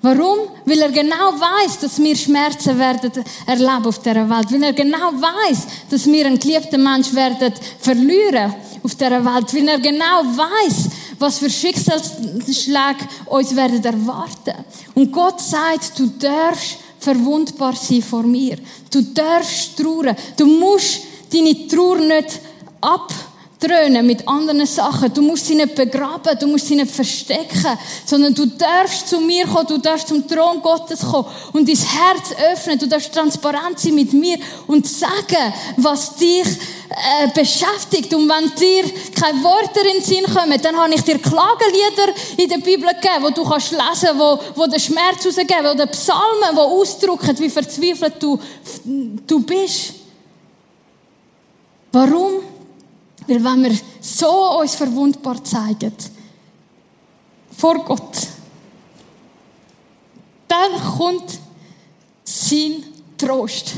Warum? 0.00 0.38
Weil 0.64 0.80
er 0.80 0.92
genau 0.92 1.32
weiß, 1.32 1.80
dass 1.80 1.98
wir 1.98 2.14
Schmerzen 2.14 2.78
werden 2.78 3.10
erleben 3.46 3.86
auf 3.86 3.98
dieser 3.98 4.28
Welt. 4.30 4.52
Weil 4.52 4.62
er 4.62 4.72
genau 4.72 5.12
weiß, 5.12 5.66
dass 5.90 6.06
wir 6.06 6.26
einen 6.26 6.38
geliebten 6.38 6.82
Mensch 6.82 7.12
werden 7.14 7.52
verlieren 7.80 8.54
auf 8.84 8.94
dieser 8.94 9.24
Welt. 9.24 9.52
Weil 9.52 9.68
er 9.68 9.78
genau 9.80 10.22
weiß, 10.22 10.88
was 11.18 11.38
für 11.38 11.50
Schicksalsschläge 11.50 13.08
uns 13.26 13.54
werden 13.54 13.84
erwarten. 13.84 14.64
Und 14.94 15.12
Gott 15.12 15.40
sagt, 15.40 15.98
du 15.98 16.06
darfst 16.18 16.78
verwundbar 16.98 17.74
sein 17.74 18.02
vor 18.02 18.22
mir. 18.22 18.58
Du 18.90 19.02
darfst 19.02 19.76
trauern. 19.76 20.16
Du 20.36 20.46
musst 20.46 21.00
deine 21.32 21.66
Trauer 21.68 21.98
nicht 21.98 22.40
ab 22.80 23.12
dröhnen 23.58 24.06
mit 24.06 24.26
anderen 24.26 24.66
Sachen. 24.66 25.12
Du 25.12 25.22
musst 25.22 25.46
sie 25.46 25.54
nicht 25.54 25.74
begraben, 25.74 26.38
du 26.38 26.46
musst 26.46 26.66
sie 26.66 26.76
nicht 26.76 26.90
verstecken, 26.90 27.78
sondern 28.04 28.34
du 28.34 28.46
darfst 28.46 29.08
zu 29.08 29.20
mir 29.20 29.46
kommen, 29.46 29.66
du 29.66 29.78
darfst 29.78 30.08
zum 30.08 30.26
Thron 30.26 30.62
Gottes 30.62 31.00
kommen 31.00 31.28
und 31.52 31.68
dein 31.68 31.76
Herz 31.76 32.32
öffnen, 32.52 32.78
du 32.78 32.86
darfst 32.86 33.12
transparent 33.12 33.78
sein 33.78 33.94
mit 33.94 34.12
mir 34.12 34.38
und 34.66 34.86
sagen, 34.86 35.52
was 35.76 36.14
dich 36.16 36.46
äh, 36.90 37.28
beschäftigt. 37.34 38.14
Und 38.14 38.28
wenn 38.28 38.54
dir 38.54 38.84
keine 39.20 39.42
Worte 39.42 39.80
in 39.80 39.96
den 39.96 40.02
Sinn 40.02 40.24
kommen, 40.24 40.60
dann 40.62 40.76
habe 40.76 40.94
ich 40.94 41.02
dir 41.02 41.18
Klagelieder 41.18 42.14
in 42.36 42.48
der 42.48 42.58
Bibel 42.58 42.88
gegeben, 42.88 43.22
wo 43.22 43.30
du 43.30 43.44
kannst 43.44 43.72
lesen, 43.72 44.18
wo, 44.18 44.38
wo 44.54 44.66
der 44.66 44.78
Schmerz 44.78 45.26
rausgeben, 45.26 45.66
oder 45.66 45.86
Psalmen, 45.86 46.54
wo 46.54 46.60
ausdrücken, 46.60 47.38
wie 47.38 47.50
verzweifelt 47.50 48.14
du, 48.22 48.38
du 49.26 49.40
bist. 49.40 49.94
Warum? 51.90 52.57
Weil 53.28 53.44
wenn 53.44 53.62
wir 53.62 53.78
so 54.00 54.58
uns 54.58 54.74
verwundbar 54.74 55.44
zeigen, 55.44 55.92
vor 57.56 57.84
Gott, 57.84 58.26
dann 60.48 60.80
kommt 60.96 61.38
sein 62.24 62.82
Trost. 63.18 63.74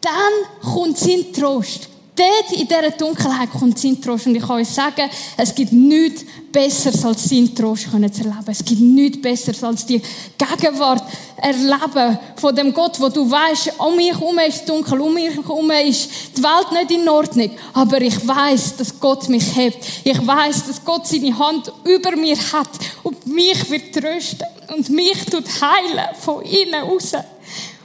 Dann 0.00 0.72
kommt 0.72 0.98
sein 0.98 1.32
Trost. 1.32 1.88
Dort 2.18 2.50
in 2.50 2.66
dieser 2.66 2.90
Dunkelheit 2.90 3.48
kommt 3.50 3.78
sein 3.78 4.02
Trost. 4.02 4.26
Und 4.26 4.34
ich 4.34 4.42
kann 4.42 4.56
euch 4.56 4.68
sagen, 4.68 5.08
es 5.36 5.54
gibt 5.54 5.72
nichts 5.72 6.24
Besseres, 6.50 7.04
als 7.04 7.28
sein 7.28 7.54
Trost 7.54 7.84
zu 7.84 7.96
erleben. 7.96 8.44
Es 8.46 8.64
gibt 8.64 8.80
nichts 8.80 9.22
Besseres, 9.22 9.62
als 9.62 9.86
die 9.86 10.02
Gegenwart 10.36 11.04
erleben 11.36 12.18
von 12.34 12.56
dem 12.56 12.74
Gott, 12.74 12.98
wo 12.98 13.08
du 13.08 13.30
weißt, 13.30 13.74
um 13.78 13.94
mich 13.94 14.10
herum 14.10 14.36
ist 14.40 14.56
es 14.56 14.64
dunkel, 14.64 15.00
um 15.00 15.14
mich 15.14 15.36
herum 15.36 15.70
ist 15.70 16.10
die 16.36 16.42
Welt 16.42 16.72
nicht 16.72 16.90
in 16.90 17.08
Ordnung. 17.08 17.50
Aber 17.72 18.00
ich 18.00 18.26
weiß, 18.26 18.78
dass 18.78 18.98
Gott 18.98 19.28
mich 19.28 19.54
hebt. 19.54 19.78
Ich 20.02 20.26
weiß, 20.26 20.66
dass 20.66 20.84
Gott 20.84 21.06
seine 21.06 21.38
Hand 21.38 21.72
über 21.84 22.16
mir 22.16 22.36
hat 22.52 22.70
und 23.04 23.28
mich 23.28 23.70
wird 23.70 23.94
trösten 23.94 24.46
und 24.74 24.90
mich 24.90 25.24
tut 25.26 25.44
heilen 25.60 26.08
von 26.18 26.42
innen 26.42 26.82
raus. 26.82 27.12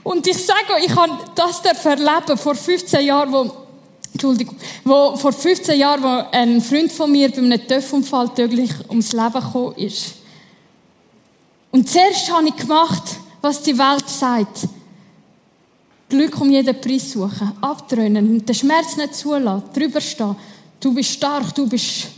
Und 0.04 0.26
ich 0.26 0.44
sage 0.44 0.74
euch, 0.76 0.86
ich 0.86 0.96
habe 0.96 1.20
das 1.36 1.62
erleben 1.86 2.36
vor 2.36 2.56
15 2.56 3.06
Jahren, 3.06 3.32
wo 3.32 3.63
Entschuldigung, 4.14 4.56
wo 4.84 5.16
vor 5.16 5.34
15 5.34 5.78
Jahren, 5.78 6.04
wo 6.04 6.24
ein 6.32 6.62
Freund 6.62 6.92
von 6.92 7.12
mir 7.12 7.30
bei 7.32 7.40
einem 7.40 7.68
Töpfunfall 7.68 8.30
tödlich 8.30 8.72
ums 8.88 9.12
Leben 9.12 9.34
gekommen 9.34 9.76
ist. 9.76 10.14
Und 11.72 11.90
zuerst 11.90 12.32
habe 12.32 12.48
ich 12.48 12.56
gemacht, 12.56 13.04
was 13.42 13.64
die 13.64 13.78
Welt 13.78 14.08
sagt. 14.08 14.68
Glück 16.10 16.40
um 16.40 16.52
jeden 16.52 16.80
Preis 16.80 17.12
suchen, 17.12 17.54
abtrönen, 17.60 18.46
den 18.46 18.56
Schmerz 18.56 18.96
nicht 18.98 19.16
zulassen, 19.16 19.64
drüber 19.74 20.00
stehen. 20.00 20.36
Du 20.80 20.94
bist 20.94 21.10
stark, 21.10 21.56
du 21.56 21.68
bist, 21.68 22.10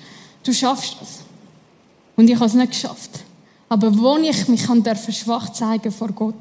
du 0.43 0.53
schaffst 0.53 0.97
es. 1.01 1.19
Und 2.17 2.29
ich 2.29 2.35
habe 2.35 2.45
es 2.45 2.53
nicht 2.53 2.71
geschafft. 2.71 3.11
Aber 3.69 3.97
wo 3.97 4.17
ich 4.17 4.47
mich 4.49 4.65
schwach 4.65 5.49
zeigen 5.53 5.91
vor 5.91 6.09
Gott, 6.09 6.35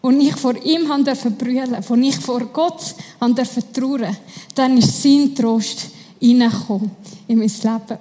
und 0.00 0.20
ich 0.20 0.36
vor 0.36 0.54
ihm 0.64 0.88
han 0.88 1.04
dürfen 1.04 1.36
brüllen, 1.36 1.76
wo 1.86 1.94
ich 1.96 2.16
vor 2.16 2.44
Gott 2.46 2.94
han 3.20 3.34
dürfen 3.34 3.64
dann 4.54 4.78
ist 4.78 5.02
sein 5.02 5.34
Trost 5.34 5.86
reingekommen 6.22 6.90
in 7.26 7.38
mein 7.38 7.48
Leben. 7.48 7.98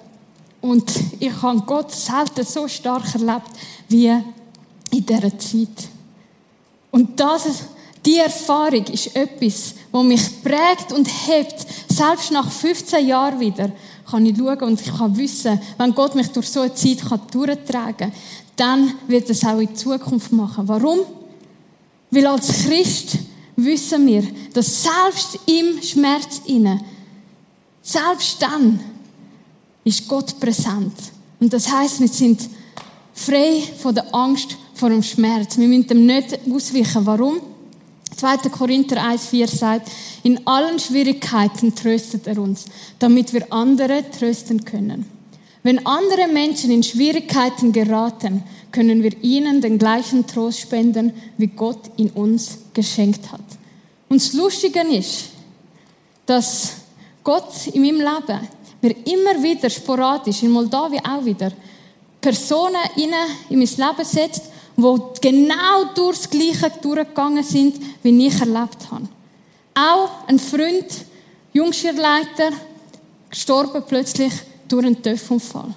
Und 0.62 0.92
ich 1.20 1.42
habe 1.42 1.62
Gott 1.62 1.92
selten 1.92 2.46
so 2.46 2.68
stark 2.68 3.14
erlebt 3.14 3.52
wie 3.90 4.08
in 4.08 5.06
dieser 5.06 5.38
Zeit. 5.38 5.90
Und 6.92 7.20
das, 7.20 7.48
die 8.06 8.18
Erfahrung 8.18 8.86
ist 8.86 9.16
etwas, 9.16 9.76
was 9.92 10.04
mich 10.04 10.44
prägt 10.44 10.92
und 10.94 11.08
hebt. 11.28 11.66
Selbst 11.90 12.32
nach 12.32 12.50
15 12.50 13.08
Jahren 13.08 13.40
wieder 13.40 13.72
kann 14.10 14.26
ich 14.26 14.38
schauen 14.38 14.60
und 14.64 14.82
ich 14.82 14.98
kann 14.98 15.18
wissen, 15.18 15.60
wenn 15.78 15.94
Gott 15.94 16.16
mich 16.16 16.28
durch 16.30 16.50
so 16.50 16.62
eine 16.62 16.74
Zeit 16.74 17.00
durchtragen 17.32 17.98
kann, 17.98 18.12
dann 18.56 18.94
wird 19.08 19.30
es 19.30 19.44
auch 19.46 19.60
in 19.60 19.76
Zukunft 19.76 20.32
machen. 20.32 20.68
Warum? 20.68 21.00
Weil 22.12 22.28
als 22.28 22.48
Christ 22.64 23.18
wissen 23.56 24.08
wir, 24.08 24.24
dass 24.54 24.84
selbst 24.84 25.40
im 25.46 25.82
Schmerz 25.82 26.42
inne, 26.46 26.80
selbst 27.82 28.42
dann 28.42 28.80
ist 29.84 30.08
Gott 30.08 30.40
präsent. 30.40 30.94
Und 31.40 31.52
das 31.52 31.72
heißt, 31.72 32.00
wir 32.00 32.08
sind 32.08 32.50
frei 33.14 33.64
von 33.80 33.96
der 33.96 34.14
Angst 34.14 34.58
vor 34.74 34.90
dem 34.90 35.04
Schmerz. 35.04 35.58
Wir 35.58 35.68
müssen 35.68 35.88
dem 35.88 36.06
nicht 36.06 36.40
ausweichen. 36.52 37.06
Warum? 37.06 37.42
2. 38.16 38.50
Korinther 38.50 38.98
1,4 38.98 39.48
sagt, 39.48 39.92
in 40.24 40.46
allen 40.48 40.80
Schwierigkeiten 40.80 41.74
tröstet 41.76 42.28
er 42.28 42.40
uns, 42.40 42.66
damit 43.00 43.32
wir 43.34 43.52
andere 43.52 44.10
trösten 44.10 44.64
können. 44.66 45.17
Wenn 45.68 45.86
andere 45.86 46.30
Menschen 46.30 46.72
in 46.72 46.82
Schwierigkeiten 46.82 47.74
geraten, 47.74 48.42
können 48.72 49.04
wir 49.04 49.22
ihnen 49.22 49.60
den 49.60 49.78
gleichen 49.78 50.26
Trost 50.26 50.62
spenden, 50.62 51.12
wie 51.38 51.48
Gott 51.48 51.92
in 51.98 52.10
uns 52.12 52.60
geschenkt 52.74 53.30
hat. 53.34 53.42
Und 54.08 54.22
das 54.22 54.32
Lustige 54.32 54.80
ist, 54.80 55.26
dass 56.26 56.76
Gott 57.22 57.68
in 57.74 57.82
meinem 57.82 57.98
Leben 57.98 58.48
mir 58.82 58.96
immer 59.12 59.44
wieder 59.44 59.70
sporadisch, 59.70 60.42
in 60.42 60.52
Moldawien 60.52 61.06
auch 61.06 61.26
wieder, 61.26 61.52
Personen 62.22 62.78
in 62.96 63.10
mein 63.10 63.60
Leben 63.60 64.06
setzt, 64.06 64.44
die 64.78 64.98
genau 65.20 65.84
durchs 65.94 66.30
Gleiche 66.30 66.72
durchgegangen 66.82 67.44
sind, 67.44 67.76
wie 68.04 68.26
ich 68.26 68.40
erlebt 68.40 68.90
habe. 68.90 69.10
Auch 69.76 70.30
ein 70.30 70.40
Freund, 70.40 70.88
Jungschirleiter, 71.52 72.52
gestorben 73.30 73.84
plötzlich 73.86 74.32
durch 74.68 74.86
einen 74.86 75.02
Töpfunfall. 75.02 75.74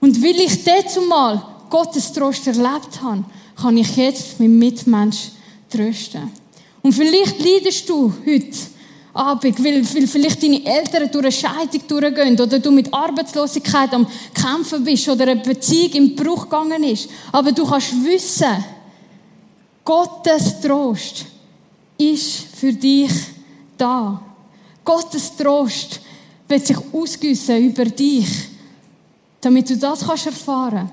Und 0.00 0.22
weil 0.22 0.40
ich 0.40 0.62
dazu 0.64 1.02
mal 1.02 1.42
Gottes 1.70 2.12
Trost 2.12 2.46
erlebt 2.46 3.00
habe, 3.02 3.24
kann 3.60 3.76
ich 3.76 3.96
jetzt 3.96 4.38
meinen 4.38 4.58
Mitmensch 4.58 5.30
trösten. 5.70 6.30
Und 6.82 6.92
vielleicht 6.92 7.38
leidest 7.40 7.88
du 7.88 8.12
heute 8.24 8.56
Abend, 9.12 9.64
weil, 9.64 9.82
weil 9.94 10.06
vielleicht 10.06 10.42
deine 10.42 10.64
Eltern 10.64 11.10
durch 11.10 11.24
eine 11.24 11.32
Scheidung 11.32 11.80
durchgehen 11.88 12.38
oder 12.38 12.58
du 12.58 12.70
mit 12.70 12.92
Arbeitslosigkeit 12.92 13.92
am 13.94 14.06
Kämpfen 14.34 14.84
bist 14.84 15.08
oder 15.08 15.22
eine 15.26 15.40
Beziehung 15.40 15.92
im 15.92 16.14
Bruch 16.14 16.44
gegangen 16.44 16.84
ist. 16.84 17.08
Aber 17.32 17.50
du 17.50 17.66
kannst 17.66 17.92
wissen, 18.04 18.64
Gottes 19.82 20.60
Trost 20.60 21.24
ist 21.96 22.46
für 22.54 22.72
dich 22.72 23.10
da. 23.78 24.20
Gottes 24.84 25.34
Trost 25.36 26.00
wird 26.48 26.66
sich 26.66 26.76
ausgüssen 26.92 27.70
über 27.70 27.84
dich, 27.84 28.28
damit 29.40 29.68
du 29.70 29.76
das 29.76 30.06
kannst 30.06 30.26
erfahren 30.26 30.90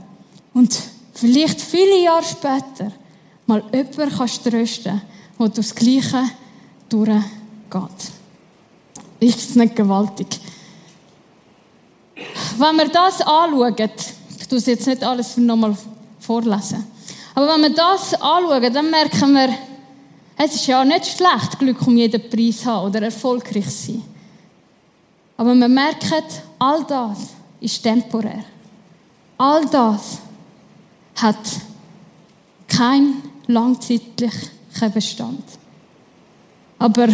und 0.54 0.78
vielleicht 1.14 1.62
viele 1.62 2.04
Jahre 2.04 2.24
später 2.24 2.92
mal 3.46 3.64
jemanden 3.72 4.16
kannst 4.18 4.44
trösten, 4.44 5.02
der 5.40 5.50
das 5.50 5.76
Gleiche 5.76 6.24
durchgeht. 6.90 8.12
Ist 9.20 9.50
es 9.50 9.56
nicht 9.56 9.76
gewaltig? 9.76 10.40
Wenn 12.58 12.76
wir 12.76 12.90
das 12.90 13.22
anschauen, 13.22 13.76
ich 14.40 14.48
tue 14.48 14.58
es 14.58 14.66
jetzt 14.66 14.88
nicht 14.88 15.04
alles 15.04 15.38
nochmal 15.38 15.76
vorlesen, 16.20 16.86
aber 17.36 17.48
wenn 17.48 17.62
wir 17.62 17.74
das 17.74 18.14
anschauen, 18.14 18.74
dann 18.74 18.92
merken 18.92 19.34
wir, 19.34 19.50
es 20.38 20.56
ist 20.56 20.68
ja 20.68 20.84
nicht 20.84 21.06
schlecht, 21.06 21.58
Glück 21.60 21.86
um 21.88 21.98
jeden 21.98 22.30
Preis 22.30 22.66
haben 22.66 22.88
oder 22.88 23.02
erfolgreich 23.04 23.70
sein. 23.70 24.13
Aber 25.44 25.56
wir 25.56 25.68
merken, 25.68 26.24
all 26.58 26.86
das 26.86 27.18
ist 27.60 27.84
temporär. 27.84 28.46
All 29.38 29.66
das 29.66 30.20
hat 31.16 31.36
keinen 32.66 33.22
langzeitlichen 33.48 34.94
Bestand. 34.94 35.44
Aber 36.80 37.10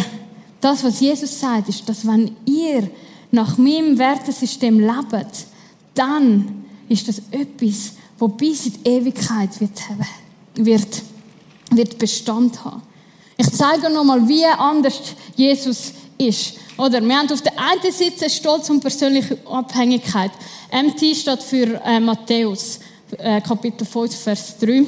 das, 0.62 0.84
was 0.84 1.00
Jesus 1.00 1.40
sagt, 1.40 1.70
ist, 1.70 1.90
dass 1.90 2.06
wenn 2.06 2.36
ihr 2.46 2.92
nach 3.32 3.58
meinem 3.58 3.98
Wertesystem 3.98 4.80
lebt, 4.80 5.48
dann 5.96 6.66
ist 6.88 7.08
das 7.08 7.24
etwas, 7.32 7.94
wo 8.20 8.28
bis 8.28 8.68
in 8.68 8.74
die 8.74 8.90
Ewigkeit 8.92 9.60
wird, 9.60 9.82
wird, 10.54 11.02
wird 11.72 11.98
Bestand 11.98 12.64
haben. 12.64 12.84
Ich 13.38 13.52
zeige 13.54 13.90
noch 13.90 14.04
mal, 14.04 14.28
wie 14.28 14.46
anders 14.46 15.16
Jesus 15.36 15.94
ist. 16.20 16.60
Oder 16.80 17.02
wir 17.02 17.18
haben 17.18 17.30
auf 17.30 17.42
der 17.42 17.60
einen 17.60 17.92
Seite 17.92 18.30
Stolz 18.30 18.70
und 18.70 18.80
persönliche 18.80 19.38
Abhängigkeit. 19.46 20.32
MT 20.72 21.14
steht 21.14 21.44
für 21.44 21.82
äh, 21.84 22.00
Matthäus, 22.00 22.80
äh, 23.18 23.42
Kapitel 23.42 23.86
5, 23.86 24.16
Vers 24.16 24.56
3. 24.60 24.86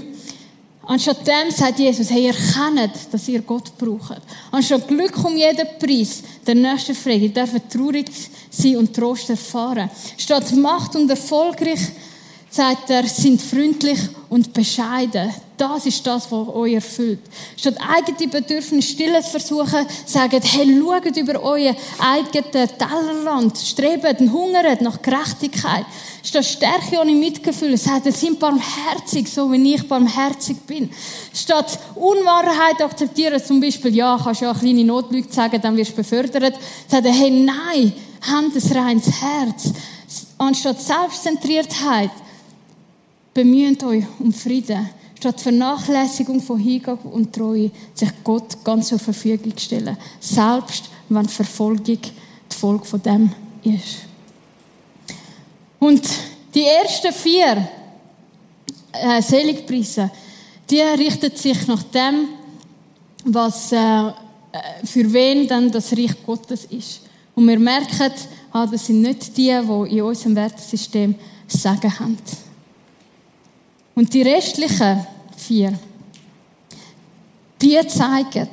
Anstatt 0.83 1.27
dem 1.27 1.51
sagt 1.51 1.79
Jesus, 1.79 2.09
hey, 2.09 2.27
ihr 2.27 2.33
kennt, 2.33 2.93
dass 3.11 3.27
ihr 3.27 3.41
Gott 3.41 3.77
braucht. 3.77 4.21
Anstatt 4.51 4.87
Glück 4.87 5.21
um 5.23 5.35
jeden 5.35 5.67
Preis, 5.77 6.23
der 6.47 6.55
nächste 6.55 6.95
Frage, 6.95 7.25
ihr 7.25 7.33
dürft 7.33 7.69
traurig 7.69 8.07
sein 8.49 8.77
und 8.77 8.95
Trost 8.95 9.29
erfahren. 9.29 9.89
Statt 10.17 10.55
Macht 10.55 10.95
und 10.95 11.09
erfolgreich, 11.09 11.81
sagt 12.49 12.89
er, 12.89 13.05
sind 13.05 13.41
freundlich 13.41 13.99
und 14.31 14.53
bescheiden. 14.53 15.29
Das 15.57 15.85
ist 15.85 16.07
das, 16.07 16.31
was 16.31 16.47
euch 16.47 16.75
erfüllt. 16.75 17.19
Statt 17.57 17.75
eigene 17.85 18.29
Bedürfnisse 18.29 18.93
stilles 18.93 19.27
versuchen, 19.27 19.85
sagt, 20.05 20.45
hey, 20.53 20.81
schaut 20.81 21.17
über 21.17 21.43
euer 21.43 21.75
eigenes 21.99 22.69
Tellerrand, 22.77 23.57
strebt 23.57 24.21
und 24.21 24.31
hungert 24.31 24.79
nach 24.79 25.01
Gerechtigkeit. 25.01 25.85
Statt 26.23 26.45
Stärke 26.45 27.01
ohne 27.01 27.13
Mitgefühl, 27.13 27.75
sagt 27.77 28.05
sind 28.13 28.39
barmherzig, 28.39 29.27
so 29.27 29.51
wie 29.51 29.75
ich 29.75 29.85
barmherzig 29.85 30.61
bin. 30.61 30.89
Statt 31.33 31.77
Unwahrheit 31.95 32.81
akzeptieren, 32.81 33.43
zum 33.43 33.59
Beispiel, 33.59 33.93
ja, 33.93 34.17
kannst 34.23 34.39
ja 34.39 34.51
eine 34.51 34.59
kleine 34.59 34.85
Notlüge 34.85 35.27
sagen, 35.29 35.59
dann 35.61 35.75
wirst 35.75 35.91
du 35.91 35.95
befördert, 35.97 36.57
sagt 36.87 37.05
hey, 37.05 37.31
nein, 37.31 37.91
habt 38.21 38.55
ein 38.55 38.77
reines 38.77 39.11
Herz. 39.21 39.73
Anstatt 40.37 40.81
Selbstzentriertheit, 40.81 42.11
Bemüht 43.33 43.83
euch 43.83 44.03
um 44.19 44.33
Frieden, 44.33 44.89
statt 45.17 45.39
Vernachlässigung 45.39 46.41
von 46.41 46.59
Hingabe 46.59 47.07
und 47.07 47.33
Treue, 47.33 47.71
sich 47.93 48.11
Gott 48.23 48.63
ganz 48.63 48.89
zur 48.89 48.99
Verfügung 48.99 49.53
stellen. 49.57 49.97
Selbst 50.19 50.89
wenn 51.07 51.27
Verfolgung 51.27 51.83
die 51.83 52.55
Folge 52.55 52.85
von 52.85 53.01
dem 53.01 53.31
ist. 53.63 53.99
Und 55.79 56.07
die 56.53 56.63
ersten 56.63 57.13
vier 57.13 57.67
äh, 58.91 59.21
Seligpreise, 59.21 60.11
die 60.69 60.81
richten 60.81 61.35
sich 61.35 61.67
nach 61.67 61.83
dem, 61.83 62.27
was 63.25 63.71
äh, 63.71 64.11
für 64.83 65.11
wen 65.13 65.47
dann 65.47 65.71
das 65.71 65.91
Reich 65.93 66.15
Gottes 66.25 66.65
ist. 66.65 67.01
Und 67.35 67.47
wir 67.47 67.59
merken, 67.59 68.11
ah, 68.51 68.67
das 68.67 68.87
sind 68.87 69.01
nicht 69.01 69.37
die, 69.37 69.43
die 69.43 69.97
in 69.97 70.01
unserem 70.01 70.35
Wertesystem 70.35 71.15
Sagen 71.47 71.99
haben. 71.99 72.17
Und 73.95 74.13
die 74.13 74.21
restlichen 74.21 75.05
vier, 75.35 75.77
die 77.61 77.79
zeigen, 77.87 78.49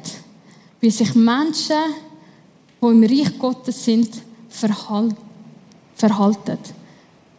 wie 0.81 0.91
sich 0.91 1.15
Menschen, 1.15 1.95
die 2.81 2.87
im 2.87 3.03
Reich 3.03 3.39
Gottes 3.39 3.85
sind, 3.85 4.11
verhalten. 4.49 5.17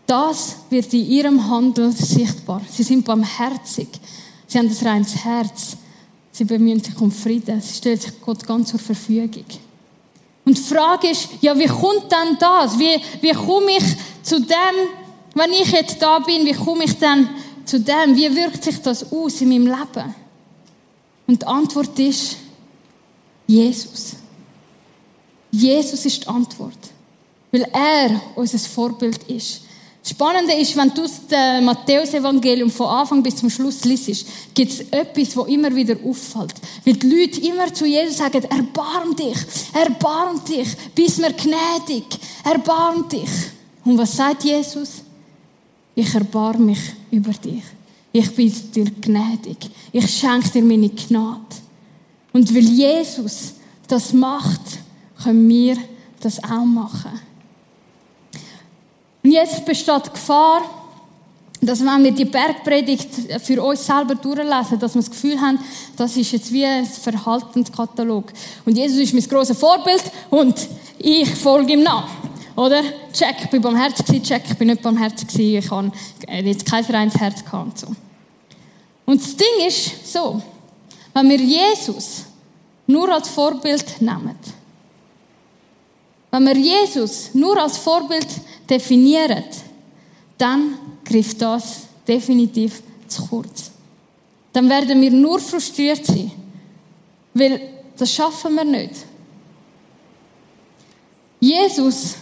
Das 0.06 0.58
wird 0.70 0.94
in 0.94 1.06
ihrem 1.06 1.50
Handeln 1.50 1.92
sichtbar. 1.92 2.62
Sie 2.70 2.84
sind 2.84 3.06
barmherzig. 3.06 3.88
Sie 4.48 4.58
haben 4.58 4.68
ein 4.68 4.88
reines 4.88 5.16
Herz. 5.24 5.78
Sie 6.32 6.46
bemühen 6.46 6.82
sich 6.82 7.00
um 7.00 7.12
Frieden. 7.12 7.62
Sie 7.62 7.76
stellen 7.76 8.00
sich 8.00 8.20
Gott 8.20 8.46
ganz 8.46 8.70
zur 8.70 8.80
Verfügung. 8.80 9.46
Und 10.46 10.58
die 10.58 10.64
Frage 10.64 11.10
ist, 11.10 11.30
ja, 11.42 11.58
wie 11.58 11.68
kommt 11.68 12.12
denn 12.12 12.38
das? 12.40 12.78
Wie, 12.80 13.00
wie 13.22 13.34
komme 13.34 13.78
ich 13.78 13.84
zu 14.24 14.42
dem, 14.42 14.88
wenn 15.36 15.52
ich 15.52 15.72
jetzt 15.72 16.02
da 16.02 16.20
bin, 16.20 16.46
wie 16.46 16.54
komme 16.54 16.86
ich 16.86 16.98
dann 16.98 17.30
zu 17.70 17.80
dem, 17.80 18.16
wie 18.16 18.36
wirkt 18.36 18.64
sich 18.64 18.82
das 18.82 19.12
aus 19.12 19.42
in 19.42 19.50
meinem 19.50 19.68
Leben? 19.68 20.16
Und 21.28 21.42
die 21.42 21.46
Antwort 21.46 21.98
ist 22.00 22.38
Jesus. 23.46 24.14
Jesus 25.52 26.06
ist 26.06 26.24
die 26.24 26.28
Antwort. 26.28 26.78
Weil 27.52 27.68
er 27.72 28.22
unser 28.36 28.58
Vorbild 28.58 29.24
ist. 29.24 29.62
Das 30.02 30.12
Spannende 30.12 30.54
ist, 30.54 30.76
wenn 30.76 30.90
du 30.94 31.04
das 31.04 31.62
Matthäus-Evangelium 31.62 32.72
von 32.72 32.88
Anfang 32.88 33.22
bis 33.22 33.36
zum 33.36 33.50
Schluss 33.50 33.84
liest, 33.86 34.26
gibt 34.56 34.72
es 34.72 34.80
etwas, 34.90 35.36
wo 35.38 35.44
immer 35.44 35.76
wieder 35.76 35.96
auffällt. 36.04 36.56
Weil 36.86 36.96
die 36.96 37.08
Leute 37.08 37.42
immer 37.42 37.72
zu 37.72 37.86
Jesus 37.86 38.18
sagen, 38.18 38.44
erbarm 38.46 39.16
dich, 39.16 39.38
erbarm 39.74 40.44
dich, 40.44 40.70
bist 40.96 41.20
mir 41.20 41.34
gnädig, 41.34 42.06
erbarm 42.44 43.08
dich. 43.10 43.30
Und 43.86 43.98
was 43.98 44.16
sagt 44.16 44.44
Jesus? 44.44 45.04
Ich 46.00 46.16
erbarme 46.16 46.68
mich 46.68 46.80
über 47.12 47.32
dich. 47.32 47.64
Ich 48.12 48.34
bin 48.34 48.54
dir 48.74 48.86
gnädig. 48.86 49.70
Ich 49.92 50.10
schenke 50.10 50.50
dir 50.50 50.64
meine 50.64 50.90
Gnade. 50.90 51.42
Und 52.32 52.54
weil 52.56 52.64
Jesus 52.64 53.56
das 53.88 54.14
macht, 54.14 54.62
können 55.22 55.48
wir 55.50 55.78
das 56.22 56.42
auch 56.44 56.66
machen. 56.66 57.20
Und 59.24 59.32
jetzt 59.32 59.66
besteht 59.66 60.06
die 60.06 60.12
Gefahr, 60.12 60.62
dass 61.62 61.82
wenn 61.82 62.04
wir 62.04 62.12
die 62.12 62.26
Bergpredigt 62.26 63.10
für 63.44 63.62
uns 63.62 63.86
selber 63.86 64.16
durchlesen, 64.16 64.80
dass 64.80 64.96
wir 64.96 65.02
das 65.02 65.12
Gefühl 65.12 65.40
haben, 65.40 65.60
das 65.98 66.16
ist 66.16 66.32
jetzt 66.32 66.54
wie 66.54 66.66
ein 66.66 66.86
Verhaltenskatalog. 66.86 68.32
Und 68.66 68.78
Jesus 68.78 69.00
ist 69.00 69.14
mein 69.14 69.28
grosses 69.28 69.58
Vorbild 69.58 70.04
und 70.30 70.56
ich 70.98 71.30
folge 71.36 71.74
ihm 71.74 71.84
nach. 71.84 72.08
Oder? 72.60 72.84
Check, 73.14 73.36
ich 73.44 73.50
bin 73.50 73.62
barmherzig 73.62 74.06
gewesen, 74.06 74.24
check, 74.24 74.44
ich 74.46 74.58
bin 74.58 74.68
nicht 74.68 74.82
barmherzig 74.82 75.30
gewesen, 75.30 75.60
ich 75.60 75.72
habe 75.72 75.92
jetzt 76.44 76.66
kein 76.66 76.84
reines 76.84 77.16
Herz 77.16 77.46
gehabt 77.46 77.68
und 77.68 77.80
so. 77.80 77.88
Und 79.06 79.22
das 79.22 79.34
Ding 79.34 79.66
ist 79.66 80.12
so, 80.12 80.42
wenn 81.14 81.30
wir 81.30 81.38
Jesus 81.38 82.26
nur 82.86 83.14
als 83.14 83.30
Vorbild 83.30 84.02
nehmen, 84.02 84.36
wenn 86.32 86.46
wir 86.46 86.58
Jesus 86.58 87.34
nur 87.34 87.58
als 87.62 87.78
Vorbild 87.78 88.28
definieren, 88.70 89.46
dann 90.38 90.78
trifft 91.06 91.42
das 91.42 91.84
definitiv 92.06 92.84
zu 93.08 93.26
kurz. 93.26 93.72
Dann 94.52 94.70
werden 94.70 95.00
wir 95.00 95.12
nur 95.12 95.40
frustriert 95.40 96.06
sein, 96.06 96.30
weil 97.34 97.62
das 97.96 98.14
schaffen 98.14 98.54
wir 98.56 98.66
nicht. 98.66 98.96
Jesus 101.40 102.18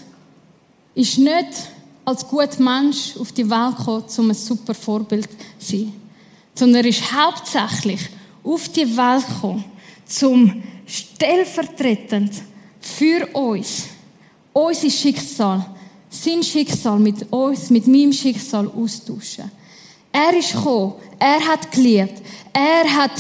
ist 0.98 1.20
nicht 1.20 1.70
als 2.04 2.28
guter 2.28 2.62
Mensch 2.62 3.16
auf 3.20 3.32
die 3.32 3.48
Welt 3.48 3.78
gekommen, 3.78 4.06
um 4.18 4.30
ein 4.30 4.36
super 4.36 4.74
Vorbild 4.74 5.30
zu 5.60 5.78
sein, 5.78 5.94
sondern 6.56 6.84
er 6.84 6.90
ist 6.90 7.14
hauptsächlich 7.14 8.02
auf 8.44 8.68
die 8.70 8.98
Welt 8.98 9.28
gekommen, 9.28 9.64
um 10.24 10.64
stellvertretend 10.88 12.32
für 12.82 13.28
uns, 13.34 13.84
unser 14.54 14.90
Schicksal, 14.90 15.66
sein 16.10 16.42
Schicksal 16.42 16.98
mit 16.98 17.32
uns, 17.32 17.70
mit 17.70 17.86
meinem 17.86 18.14
Schicksal 18.14 18.68
austauschen. 18.68 19.52
Er 20.12 20.36
ist 20.36 20.54
gekommen, 20.54 20.94
er 21.20 21.46
hat 21.46 21.72
geliebt, 21.72 22.24
er 22.54 22.96
hat 22.96 23.20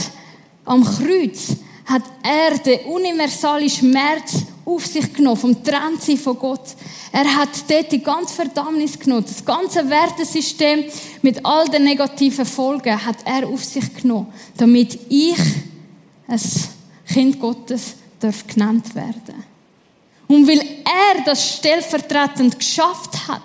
am 0.65 0.83
Kreuz, 0.83 1.49
hat 1.85 2.03
er 2.23 2.57
den 2.57 2.85
universalen 2.87 3.69
Schmerz 3.69 4.45
auf 4.67 4.85
sich 4.85 5.13
genommen, 5.13 5.37
vom 5.37 5.63
Trennsein 5.63 6.17
von 6.17 6.37
Gott. 6.37 6.75
Er 7.13 7.35
hat 7.37 7.49
dort 7.69 7.89
die 7.89 8.03
ganze 8.03 8.33
Verdammnis 8.33 8.99
genommen, 8.99 9.23
das 9.25 9.45
ganze 9.45 9.89
Wertesystem 9.89 10.83
mit 11.21 11.43
all 11.45 11.69
den 11.69 11.85
negativen 11.85 12.45
Folgen 12.45 13.05
hat 13.05 13.17
er 13.23 13.47
auf 13.47 13.63
sich 13.63 13.95
genommen, 13.95 14.27
damit 14.57 14.99
ich 15.07 15.39
ein 16.27 16.41
Kind 17.07 17.39
Gottes 17.39 17.95
darf 18.19 18.45
genannt 18.45 18.93
werden. 18.93 19.45
Und 20.27 20.45
weil 20.45 20.59
er 20.59 21.23
das 21.25 21.55
stellvertretend 21.55 22.59
geschafft 22.59 23.29
hat, 23.29 23.41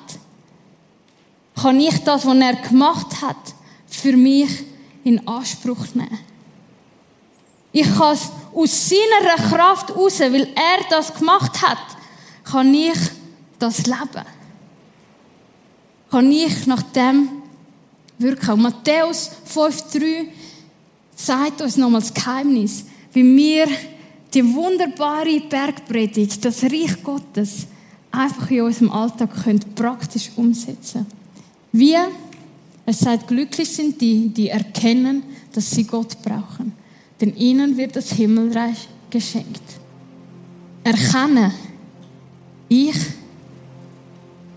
kann 1.55 1.79
ich 1.79 1.97
das, 1.99 2.27
was 2.27 2.37
er 2.37 2.55
gemacht 2.57 3.23
hat, 3.23 3.55
für 3.87 4.17
mich 4.17 4.51
in 5.05 5.25
Anspruch 5.29 5.95
nehmen. 5.95 6.19
Ich 7.71 7.87
kann 7.95 8.15
es 8.15 8.31
aus 8.55 8.89
seiner 8.89 9.37
Kraft 9.37 9.95
raus, 9.95 10.21
weil 10.21 10.49
er 10.55 10.85
das 10.91 11.15
gemacht 11.15 11.63
hat, 11.63 11.79
kann 12.45 12.73
ich 12.75 12.99
das 13.59 13.87
leben. 13.87 14.27
Kann 16.11 16.31
ich 16.31 16.67
nach 16.67 16.83
dem 16.83 17.29
wirken. 18.19 18.51
Und 18.53 18.63
Matthäus 18.63 19.31
5,3 19.53 20.29
sagt 21.15 21.63
uns 21.63 21.77
nochmals 21.77 22.13
das 22.13 22.25
Geheimnis, 22.25 22.85
wie 23.13 23.37
wir 23.37 23.67
die 24.33 24.55
wunderbare 24.55 25.41
Bergpredigt, 25.41 26.45
das 26.45 26.63
Reich 26.63 27.03
Gottes, 27.03 27.67
einfach 28.11 28.51
in 28.51 28.63
unserem 28.63 28.91
Alltag 28.91 29.31
können 29.43 29.61
praktisch 29.75 30.31
umsetzen 30.37 31.07
Wie? 31.73 31.97
Es 32.85 32.99
sagt, 32.99 33.29
glücklich 33.29 33.71
sind 33.71 34.01
die, 34.01 34.29
die 34.29 34.49
erkennen, 34.49 35.23
dass 35.53 35.71
sie 35.71 35.85
Gott 35.85 36.21
brauchen 36.23 36.73
denn 37.23 37.37
ihnen 37.37 37.77
wird 37.77 37.95
das 37.95 38.11
Himmelreich 38.11 38.89
geschenkt. 39.09 39.63
Erkennen, 40.83 41.53
ich 42.69 42.97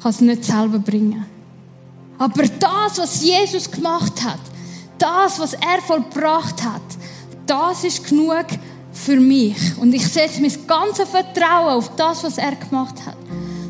kann 0.01 0.09
es 0.09 0.19
nicht 0.19 0.43
selber 0.43 0.79
bringen. 0.79 1.25
Aber 2.17 2.43
das, 2.43 2.97
was 2.97 3.23
Jesus 3.23 3.69
gemacht 3.69 4.23
hat, 4.23 4.39
das, 4.97 5.39
was 5.39 5.53
er 5.53 5.79
vollbracht 5.85 6.63
hat, 6.63 6.81
das 7.45 7.83
ist 7.83 8.03
genug 8.07 8.45
für 8.91 9.19
mich. 9.19 9.77
Und 9.77 9.93
ich 9.93 10.07
setze 10.07 10.41
mein 10.41 10.51
ganzes 10.65 11.07
Vertrauen 11.07 11.69
auf 11.69 11.95
das, 11.95 12.23
was 12.23 12.39
er 12.39 12.55
gemacht 12.55 13.05
hat, 13.05 13.17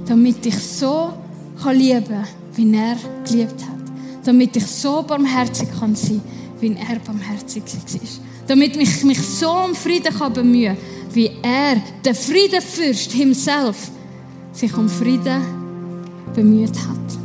damit 0.06 0.46
ich 0.46 0.58
so 0.58 1.12
kann 1.62 1.76
lieben 1.76 2.24
wie 2.56 2.74
er 2.74 2.96
geliebt 3.26 3.62
hat. 3.62 4.24
Damit 4.24 4.56
ich 4.56 4.66
so 4.66 5.04
barmherzig 5.04 5.68
kann 5.78 5.96
sein, 5.96 6.22
wie 6.62 6.74
er 6.74 7.00
barmherzig 7.00 7.64
war 7.66 8.25
damit 8.48 8.76
ich 8.76 9.04
mich 9.04 9.22
so 9.22 9.50
um 9.50 9.76
Frieden 9.76 10.14
kann 10.14 10.34
bemühen 10.34 10.76
kann, 10.76 11.16
wie 11.16 11.32
er, 11.42 11.82
der 12.04 12.16
Friedenfürst 12.16 13.12
himself, 13.12 13.76
sich 14.52 14.76
um 14.78 14.90
Frieden 14.90 15.42
bemüht 16.34 16.78
hat. 16.78 17.18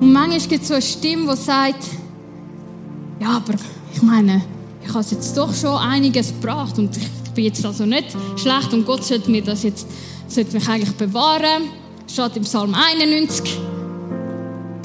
Und 0.00 0.12
manchmal 0.12 0.40
gibt 0.40 0.62
es 0.62 0.68
so 0.68 0.74
eine 0.74 0.82
Stimme, 0.82 1.32
die 1.32 1.40
sagt, 1.40 1.84
ja, 3.20 3.36
aber 3.36 3.54
ich 3.92 4.02
meine, 4.02 4.42
ich 4.82 4.94
habe 4.94 5.04
jetzt 5.10 5.36
doch 5.36 5.52
schon 5.54 5.76
einiges 5.76 6.28
gebracht 6.28 6.78
und 6.78 6.96
ich 6.96 7.32
bin 7.34 7.44
jetzt 7.44 7.64
also 7.64 7.84
nicht 7.84 8.16
schlecht 8.36 8.72
und 8.72 8.86
Gott 8.86 9.04
sollte 9.04 9.30
mir 9.30 9.42
das 9.42 9.62
jetzt, 9.62 9.86
sollte 10.26 10.54
mich 10.54 10.68
eigentlich 10.68 10.94
bewahren. 10.96 11.64
Steht 12.06 12.36
im 12.36 12.42
Psalm 12.42 12.74
91 12.74 13.58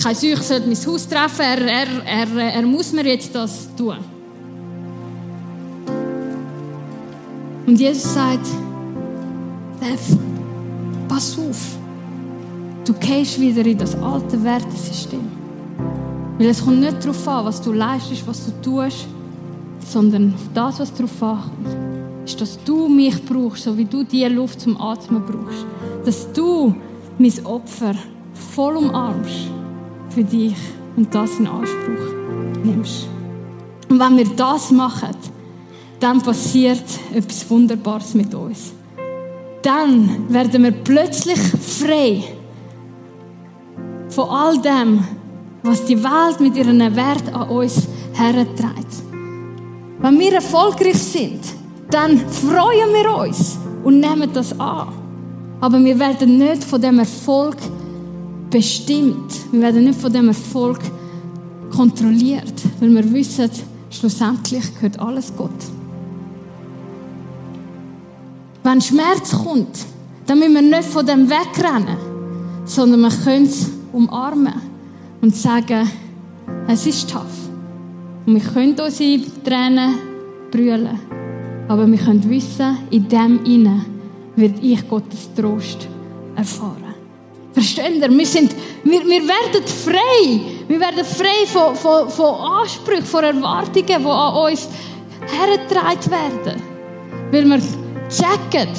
kein 0.01 0.15
Seuch 0.15 0.41
sollte 0.41 0.67
mein 0.67 0.77
Haus 0.85 1.07
treffen, 1.07 1.41
er, 1.41 1.57
er, 1.59 2.05
er, 2.05 2.53
er 2.53 2.61
muss 2.63 2.91
mir 2.91 3.05
jetzt 3.05 3.33
das 3.33 3.67
tun. 3.75 3.97
Und 7.65 7.79
Jesus 7.79 8.13
sagt, 8.13 8.45
Steph, 9.77 10.17
pass 11.07 11.37
auf. 11.37 11.77
Du 12.85 12.93
gehst 12.93 13.39
wieder 13.39 13.65
in 13.65 13.77
das 13.77 13.95
alte 13.95 14.43
Wertesystem. 14.43 15.21
Weil 16.37 16.47
es 16.47 16.63
kommt 16.63 16.81
nicht 16.81 17.03
darauf 17.03 17.27
an, 17.27 17.45
was 17.45 17.61
du 17.61 17.71
leistest, 17.71 18.27
was 18.27 18.45
du 18.45 18.51
tust, 18.61 19.07
sondern 19.79 20.33
auf 20.33 20.41
das, 20.53 20.79
was 20.79 20.93
darauf 20.93 21.23
ankommt. 21.23 21.67
Ist, 22.25 22.41
dass 22.41 22.63
du 22.63 22.87
mich 22.87 23.23
brauchst, 23.25 23.63
so 23.63 23.77
wie 23.77 23.85
du 23.85 24.03
die 24.03 24.25
Luft 24.25 24.61
zum 24.61 24.79
Atmen 24.79 25.23
brauchst. 25.25 25.65
Dass 26.05 26.31
du 26.33 26.75
mein 27.17 27.45
Opfer 27.45 27.93
voll 28.33 28.77
umarmst 28.77 29.54
für 30.15 30.23
dich 30.23 30.55
und 30.95 31.13
das 31.13 31.39
in 31.39 31.45
Anspruch 31.45 32.13
nimmst. 32.63 33.07
Und 33.89 33.99
wenn 33.99 34.17
wir 34.17 34.27
das 34.35 34.71
machen, 34.71 35.09
dann 35.99 36.21
passiert 36.21 36.85
etwas 37.13 37.49
Wunderbares 37.49 38.13
mit 38.13 38.33
uns. 38.33 38.71
Dann 39.61 40.29
werden 40.29 40.63
wir 40.63 40.71
plötzlich 40.71 41.39
frei 41.39 42.23
von 44.07 44.29
all 44.29 44.57
dem, 44.61 45.03
was 45.63 45.83
die 45.83 46.01
Welt 46.01 46.39
mit 46.39 46.55
ihren 46.55 46.79
Wert 46.79 47.33
an 47.33 47.49
uns 47.49 47.85
herträgt. 48.13 49.03
Wenn 49.99 50.17
wir 50.17 50.35
erfolgreich 50.35 50.97
sind, 50.97 51.41
dann 51.89 52.17
freuen 52.19 52.93
wir 52.93 53.17
uns 53.17 53.57
und 53.83 53.99
nehmen 53.99 54.29
das 54.31 54.57
an. 54.57 54.93
Aber 55.59 55.83
wir 55.83 55.99
werden 55.99 56.37
nicht 56.37 56.63
von 56.63 56.81
dem 56.81 56.99
Erfolg 56.99 57.57
bestimmt. 58.55 59.51
Wir 59.51 59.63
werden 59.63 59.83
nicht 59.83 59.99
von 59.99 60.13
dem 60.13 60.29
Erfolg 60.29 60.79
kontrolliert, 61.75 62.53
weil 62.79 62.95
wir 62.95 63.11
wissen, 63.11 63.49
schlussendlich 63.89 64.73
gehört 64.75 64.97
alles 64.97 65.33
Gott. 65.35 65.49
Wenn 68.63 68.79
Schmerz 68.79 69.31
kommt, 69.43 69.77
dann 70.25 70.39
müssen 70.39 70.53
wir 70.53 70.61
nicht 70.61 70.85
von 70.85 71.05
dem 71.05 71.29
wegrennen, 71.29 71.97
sondern 72.63 73.01
wir 73.01 73.09
können 73.25 73.45
es 73.45 73.69
umarmen 73.91 74.61
und 75.21 75.35
sagen, 75.35 75.89
es 76.69 76.87
ist 76.87 77.09
tough. 77.09 77.49
Und 78.25 78.35
wir 78.35 78.41
können 78.41 78.79
unsere 78.79 79.21
Tränen 79.43 79.95
brüllen. 80.49 80.97
Aber 81.67 81.85
wir 81.91 81.97
können 81.97 82.27
wissen, 82.29 82.77
in 82.89 83.05
dem 83.09 83.43
Innen 83.43 83.85
wird 84.37 84.63
ich 84.63 84.87
Gottes 84.87 85.29
Trost 85.35 85.89
erfahren. 86.37 86.84
Versteht 87.55 88.01
ihr? 88.01 88.11
Wir, 88.11 88.25
sind, 88.25 88.53
wir, 88.83 88.99
wir 89.05 89.21
werden 89.21 89.65
frei. 89.65 90.41
Wir 90.67 90.77
werden 90.77 91.05
frei 91.05 91.45
von, 91.47 91.73
von, 91.73 92.09
von 92.09 92.35
Ansprüchen, 92.35 93.05
von 93.05 93.23
Erwartungen, 93.23 93.85
die 93.85 93.93
an 93.93 94.35
uns 94.35 94.67
hergetragen 95.25 96.11
werden. 96.11 96.61
Weil 97.31 97.45
wir 97.45 97.59
checken, 98.09 98.69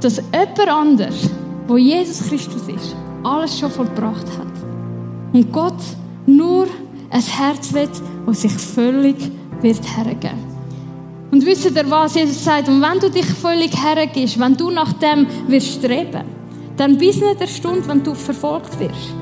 dass 0.00 0.16
jemand 0.16 0.68
anders, 0.68 1.28
wo 1.66 1.76
Jesus 1.76 2.26
Christus 2.26 2.62
ist, 2.74 2.96
alles 3.22 3.58
schon 3.58 3.70
vollbracht 3.70 4.26
hat. 4.38 5.34
Und 5.34 5.52
Gott 5.52 5.82
nur 6.24 6.68
ein 7.10 7.20
Herz 7.20 7.74
wird, 7.74 7.90
das 8.26 8.40
sich 8.40 8.52
völlig 8.52 9.16
wird 9.60 9.80
hergeben. 9.94 10.48
Und 11.30 11.44
wisst 11.44 11.66
ihr 11.66 11.90
was? 11.90 12.14
Jesus 12.14 12.42
sagt, 12.42 12.68
und 12.68 12.80
wenn 12.80 12.98
du 12.98 13.10
dich 13.10 13.26
völlig 13.26 13.76
hergibst, 13.76 14.40
wenn 14.40 14.56
du 14.56 14.70
nach 14.70 14.94
dem 14.94 15.26
wirst 15.48 15.74
streben, 15.74 16.37
dann 16.78 16.96
bist 16.96 17.20
du 17.20 17.26
nicht 17.26 17.40
erstaunt, 17.40 17.86
wenn 17.88 18.02
du 18.02 18.14
verfolgt 18.14 18.78
wirst. 18.78 19.12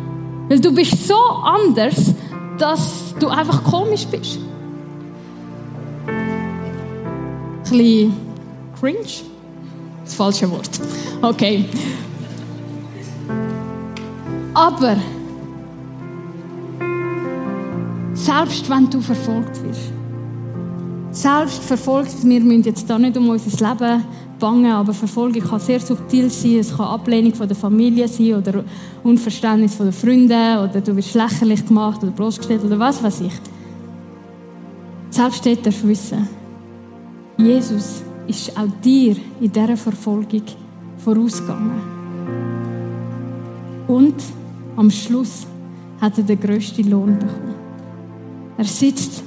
Weil 0.48 0.60
du 0.60 0.72
bist 0.72 1.08
so 1.08 1.14
anders, 1.14 2.14
dass 2.58 3.14
du 3.18 3.28
einfach 3.28 3.64
komisch 3.64 4.06
bist. 4.06 4.38
Ein 6.06 7.62
bisschen 7.62 8.14
cringe? 8.78 8.98
Das 10.04 10.14
falsche 10.14 10.48
Wort. 10.50 10.70
Okay. 11.22 11.64
Selbst 18.14 18.70
wenn 18.70 18.88
du 18.90 19.00
verfolgt 19.00 19.62
wirst. 19.64 19.92
Selbst 21.10 21.62
verfolgt, 21.64 22.12
wir 22.22 22.40
müssen 22.40 22.64
jetzt 22.64 22.88
da 22.88 22.98
nicht 22.98 23.16
um 23.16 23.28
unser 23.30 23.50
Leben 23.50 24.04
bangen, 24.38 24.72
aber 24.72 24.92
Verfolgung 24.92 25.42
kann 25.42 25.60
sehr 25.60 25.80
subtil 25.80 26.30
sein. 26.30 26.58
Es 26.58 26.76
kann 26.76 26.86
Ablehnung 26.86 27.34
von 27.34 27.48
der 27.48 27.56
Familie 27.56 28.08
sein 28.08 28.34
oder 28.34 28.64
Unverständnis 29.02 29.74
von 29.74 29.86
den 29.86 29.92
Freunden 29.92 30.58
oder 30.58 30.80
du 30.80 30.96
wirst 30.96 31.14
lächerlich 31.14 31.66
gemacht 31.66 32.02
oder 32.02 32.12
bloßgestellt 32.12 32.64
oder 32.64 32.78
was 32.78 33.02
weiß 33.02 33.20
ich. 33.22 33.32
Selbst 35.10 35.46
dort 35.46 35.64
darfst 35.64 35.86
wissen, 35.86 36.28
Jesus 37.38 38.02
ist 38.26 38.56
auch 38.56 38.68
dir 38.82 39.16
in 39.40 39.52
dieser 39.52 39.76
Verfolgung 39.76 40.42
vorausgegangen. 40.98 41.80
Und 43.86 44.14
am 44.76 44.90
Schluss 44.90 45.46
hat 46.00 46.18
er 46.18 46.24
den 46.24 46.40
grössten 46.40 46.90
Lohn 46.90 47.18
bekommen. 47.18 47.54
Er 48.58 48.64
sitzt 48.64 49.22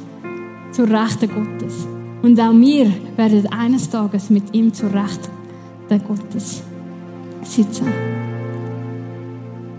zur 0.72 0.88
Rechten 0.90 1.30
Gottes. 1.30 1.88
Und 2.22 2.40
auch 2.40 2.54
wir 2.54 2.92
werden 3.16 3.48
eines 3.52 3.90
Tages 3.90 4.30
mit 4.30 4.54
ihm 4.54 4.74
zur 4.74 4.94
Rechten 4.94 5.30
Gottes 6.08 6.62
sitzen. 7.44 7.88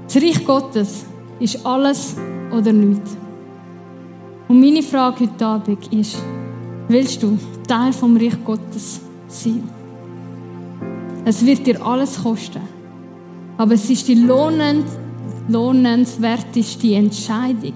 Das 0.07 0.17
Reich 0.17 0.45
Gottes 0.45 1.05
ist 1.39 1.65
alles 1.65 2.17
oder 2.51 2.73
nichts. 2.73 3.17
Und 4.49 4.61
meine 4.61 4.83
Frage 4.83 5.21
heute 5.21 5.47
Abend 5.47 5.93
ist, 5.93 6.21
willst 6.89 7.23
du 7.23 7.39
Teil 7.69 7.93
vom 7.93 8.17
Reich 8.17 8.43
Gottes 8.45 9.01
sein? 9.29 9.69
Es 11.25 11.45
wird 11.45 11.67
dir 11.67 11.85
alles 11.85 12.21
kosten. 12.21 12.63
Aber 13.57 13.75
es 13.75 13.89
ist 13.91 14.09
die 14.09 14.15
lohnend, 14.15 14.87
lohnenswerteste 15.49 16.95
Entscheidung, 16.95 17.75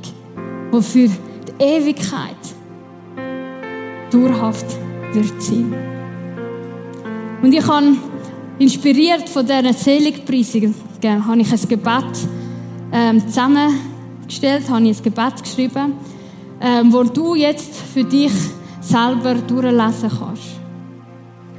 die 0.72 0.82
für 0.82 1.08
die 1.08 1.62
Ewigkeit 1.62 2.43
dauerhaft 4.14 4.66
wird 5.12 5.42
sein. 5.42 5.74
Und 7.42 7.52
ich 7.52 7.66
habe, 7.66 7.96
inspiriert 8.58 9.28
von 9.28 9.44
dieser 9.44 9.72
Seligpreisung, 9.72 10.74
habe 11.02 11.40
ich 11.40 11.52
ein 11.52 11.68
Gebet 11.68 12.28
ähm, 12.92 13.26
zusammengestellt, 13.26 14.68
habe 14.70 14.84
ich 14.86 14.98
ein 14.98 15.02
Gebet 15.02 15.42
geschrieben, 15.42 15.92
ähm, 16.60 16.92
wo 16.92 17.02
du 17.02 17.34
jetzt 17.34 17.74
für 17.74 18.04
dich 18.04 18.32
selber 18.80 19.34
durchlesen 19.34 20.10
kannst. 20.10 20.60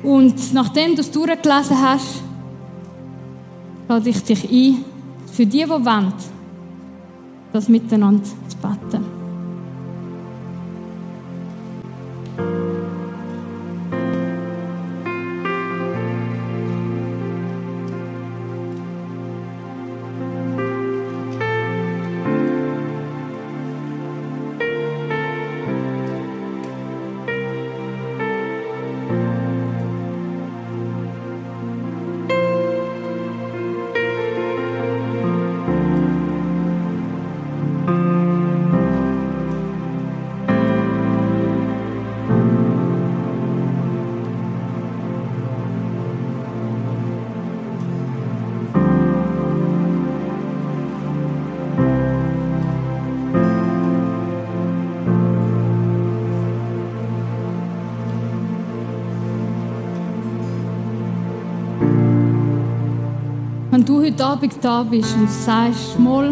Und 0.02 0.54
nachdem 0.54 0.96
du 0.96 1.02
es 1.02 1.12
durchgelesen 1.12 1.82
hast, 1.82 2.24
lade 3.88 4.10
ich 4.10 4.24
dich 4.24 4.50
ein, 4.50 4.86
für 5.32 5.46
die, 5.46 5.64
die 5.64 5.70
wollen, 5.70 6.14
das 7.52 7.68
miteinander 7.68 8.24
zu 8.24 8.58
beten. 8.58 9.05
Heute 64.16 64.26
Abend 64.26 64.54
da 64.62 64.84
bist 64.84 65.14
und 65.18 65.30
sagst, 65.30 66.00
mal, 66.00 66.32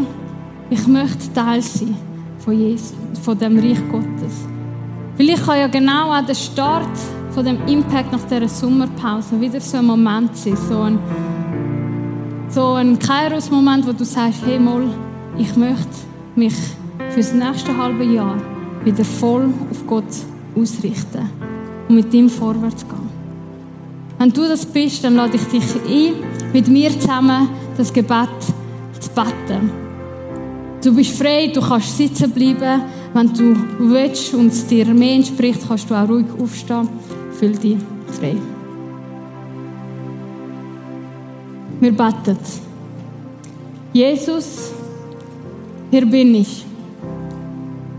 ich 0.69 0.88
möchte 0.88 1.34
Teil 1.34 1.62
sein 1.62 1.98
von 2.39 2.58
Jesus, 2.58 2.93
von 3.22 3.38
dem 3.38 3.60
Reich 3.60 3.80
Gottes. 3.91 4.48
Vielleicht 5.17 5.46
kann 5.46 5.60
ja 5.60 5.67
genau 5.67 6.13
auch 6.13 6.26
der 6.26 6.34
Start 6.34 6.98
von 7.32 7.43
dem 7.43 7.58
Impact 7.67 8.13
nach 8.13 8.24
dieser 8.24 8.48
Sommerpause 8.48 9.39
wieder 9.41 9.60
so 9.60 9.78
ein 9.78 9.86
Moment 9.86 10.36
sein, 10.38 10.56
so 10.56 10.80
ein, 10.80 11.00
so 12.48 12.74
ein 12.74 12.98
Kairos-Moment, 12.98 13.86
wo 13.86 13.91
du 13.91 14.06
sagst, 14.06 14.46
hey 14.46 14.60
mal, 14.60 14.84
ich 15.38 15.54
möchte 15.58 15.89
mich 16.36 16.56
für 17.10 17.17
das 17.17 17.34
nächste 17.34 17.78
halbe 17.78 18.06
Jahr 18.06 18.38
wieder 18.86 19.04
voll 19.04 19.50
auf 19.69 19.86
Gott 19.86 20.06
ausrichten 20.56 21.30
und 21.89 21.96
mit 21.96 22.13
ihm 22.13 22.30
vorwärts 22.30 22.88
gehen. 22.88 23.10
Wenn 24.19 24.32
du 24.32 24.48
das 24.48 24.65
bist, 24.65 25.04
dann 25.04 25.15
lade 25.15 25.36
ich 25.36 25.43
dich 25.48 25.63
ein, 25.86 26.13
mit 26.54 26.69
mir 26.69 26.98
zusammen 26.98 27.50
das 27.78 27.92
Gebet 27.92 28.30
zu 29.00 29.10
beten. 29.10 29.72
Du 30.84 30.94
bist 30.94 31.18
frei, 31.18 31.52
du 31.54 31.62
kannst 31.62 31.98
sitzen 31.98 32.32
bleiben. 32.32 32.84
Wenn 33.14 33.34
du 33.34 33.56
willst 33.80 34.34
und 34.34 34.48
es 34.48 34.66
dir 34.68 34.86
mehr 34.88 35.16
entspricht, 35.16 35.62
kannst 35.68 35.90
du 35.90 35.96
auch 35.96 36.08
ruhig 36.10 36.26
aufstehen. 36.42 36.90
Fühl 37.40 37.56
dich 37.56 37.78
frei. 38.20 38.36
Wir 41.80 41.92
beten. 41.92 42.38
Jesus, 43.94 44.72
hier 45.92 46.06
bin 46.06 46.36
ich. 46.36 46.66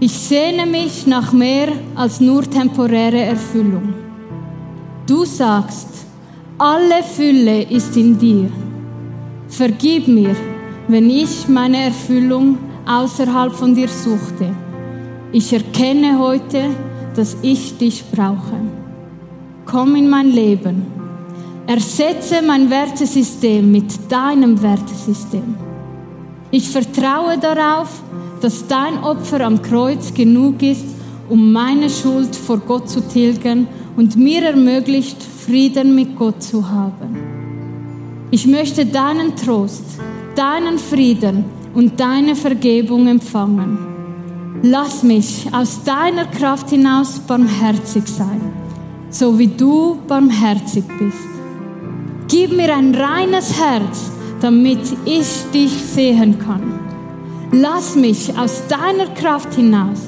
Ich 0.00 0.12
sehne 0.12 0.66
mich 0.66 1.06
nach 1.06 1.32
mehr 1.32 1.68
als 1.94 2.20
nur 2.20 2.42
temporäre 2.42 3.20
Erfüllung. 3.20 3.94
Du 5.06 5.24
sagst, 5.24 5.88
alle 6.58 7.02
Fülle 7.02 7.62
ist 7.62 7.96
in 7.96 8.18
dir. 8.18 8.50
Vergib 9.48 10.08
mir, 10.08 10.34
wenn 10.88 11.10
ich 11.10 11.48
meine 11.48 11.84
Erfüllung 11.84 12.58
außerhalb 12.86 13.52
von 13.54 13.74
dir 13.74 13.88
suchte. 13.88 14.54
Ich 15.32 15.52
erkenne 15.52 16.18
heute, 16.18 16.64
dass 17.14 17.36
ich 17.42 17.76
dich 17.78 18.04
brauche. 18.10 18.60
Komm 19.66 19.96
in 19.96 20.08
mein 20.08 20.30
Leben. 20.30 20.86
Ersetze 21.66 22.42
mein 22.46 22.68
Wertesystem 22.70 23.70
mit 23.70 24.10
deinem 24.10 24.60
Wertesystem. 24.60 25.54
Ich 26.50 26.68
vertraue 26.68 27.38
darauf, 27.38 27.88
dass 28.40 28.66
dein 28.66 29.02
Opfer 29.02 29.40
am 29.40 29.62
Kreuz 29.62 30.12
genug 30.12 30.62
ist, 30.62 30.84
um 31.28 31.52
meine 31.52 31.88
Schuld 31.88 32.36
vor 32.36 32.58
Gott 32.58 32.90
zu 32.90 33.00
tilgen 33.00 33.66
und 33.96 34.16
mir 34.16 34.42
ermöglicht, 34.44 35.16
Frieden 35.22 35.94
mit 35.94 36.16
Gott 36.16 36.42
zu 36.42 36.68
haben. 36.68 37.13
Ich 38.34 38.48
möchte 38.48 38.84
deinen 38.84 39.36
Trost, 39.36 39.84
deinen 40.34 40.76
Frieden 40.76 41.44
und 41.72 42.00
deine 42.00 42.34
Vergebung 42.34 43.06
empfangen. 43.06 43.78
Lass 44.60 45.04
mich 45.04 45.46
aus 45.52 45.84
deiner 45.84 46.24
Kraft 46.24 46.70
hinaus 46.70 47.20
barmherzig 47.20 48.08
sein, 48.08 48.40
so 49.08 49.38
wie 49.38 49.46
du 49.46 49.98
barmherzig 50.08 50.82
bist. 50.98 51.28
Gib 52.26 52.56
mir 52.56 52.74
ein 52.74 52.92
reines 52.92 53.56
Herz, 53.56 54.10
damit 54.40 54.80
ich 55.04 55.28
dich 55.54 55.70
sehen 55.70 56.36
kann. 56.40 56.80
Lass 57.52 57.94
mich 57.94 58.36
aus 58.36 58.64
deiner 58.66 59.14
Kraft 59.14 59.54
hinaus 59.54 60.00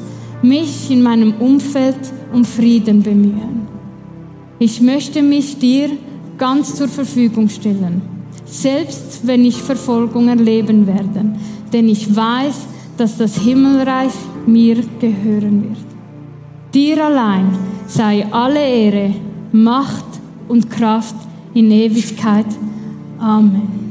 mich 0.42 0.90
in 0.90 1.00
meinem 1.00 1.34
Umfeld 1.34 2.12
um 2.32 2.44
Frieden 2.44 3.04
bemühen. 3.04 3.68
Ich 4.58 4.80
möchte 4.80 5.22
mich 5.22 5.60
dir 5.60 5.90
ganz 6.36 6.74
zur 6.74 6.88
Verfügung 6.88 7.48
stellen, 7.48 8.15
selbst 8.46 9.26
wenn 9.26 9.44
ich 9.44 9.60
Verfolgung 9.60 10.28
erleben 10.28 10.86
werde, 10.86 11.34
denn 11.72 11.88
ich 11.88 12.14
weiß, 12.14 12.66
dass 12.96 13.18
das 13.18 13.36
Himmelreich 13.36 14.12
mir 14.46 14.76
gehören 15.00 15.64
wird. 15.64 15.86
Dir 16.72 17.04
allein 17.04 17.46
sei 17.86 18.26
alle 18.30 18.60
Ehre, 18.60 19.14
Macht 19.52 20.04
und 20.48 20.70
Kraft 20.70 21.16
in 21.54 21.70
Ewigkeit. 21.70 22.46
Amen. 23.18 23.85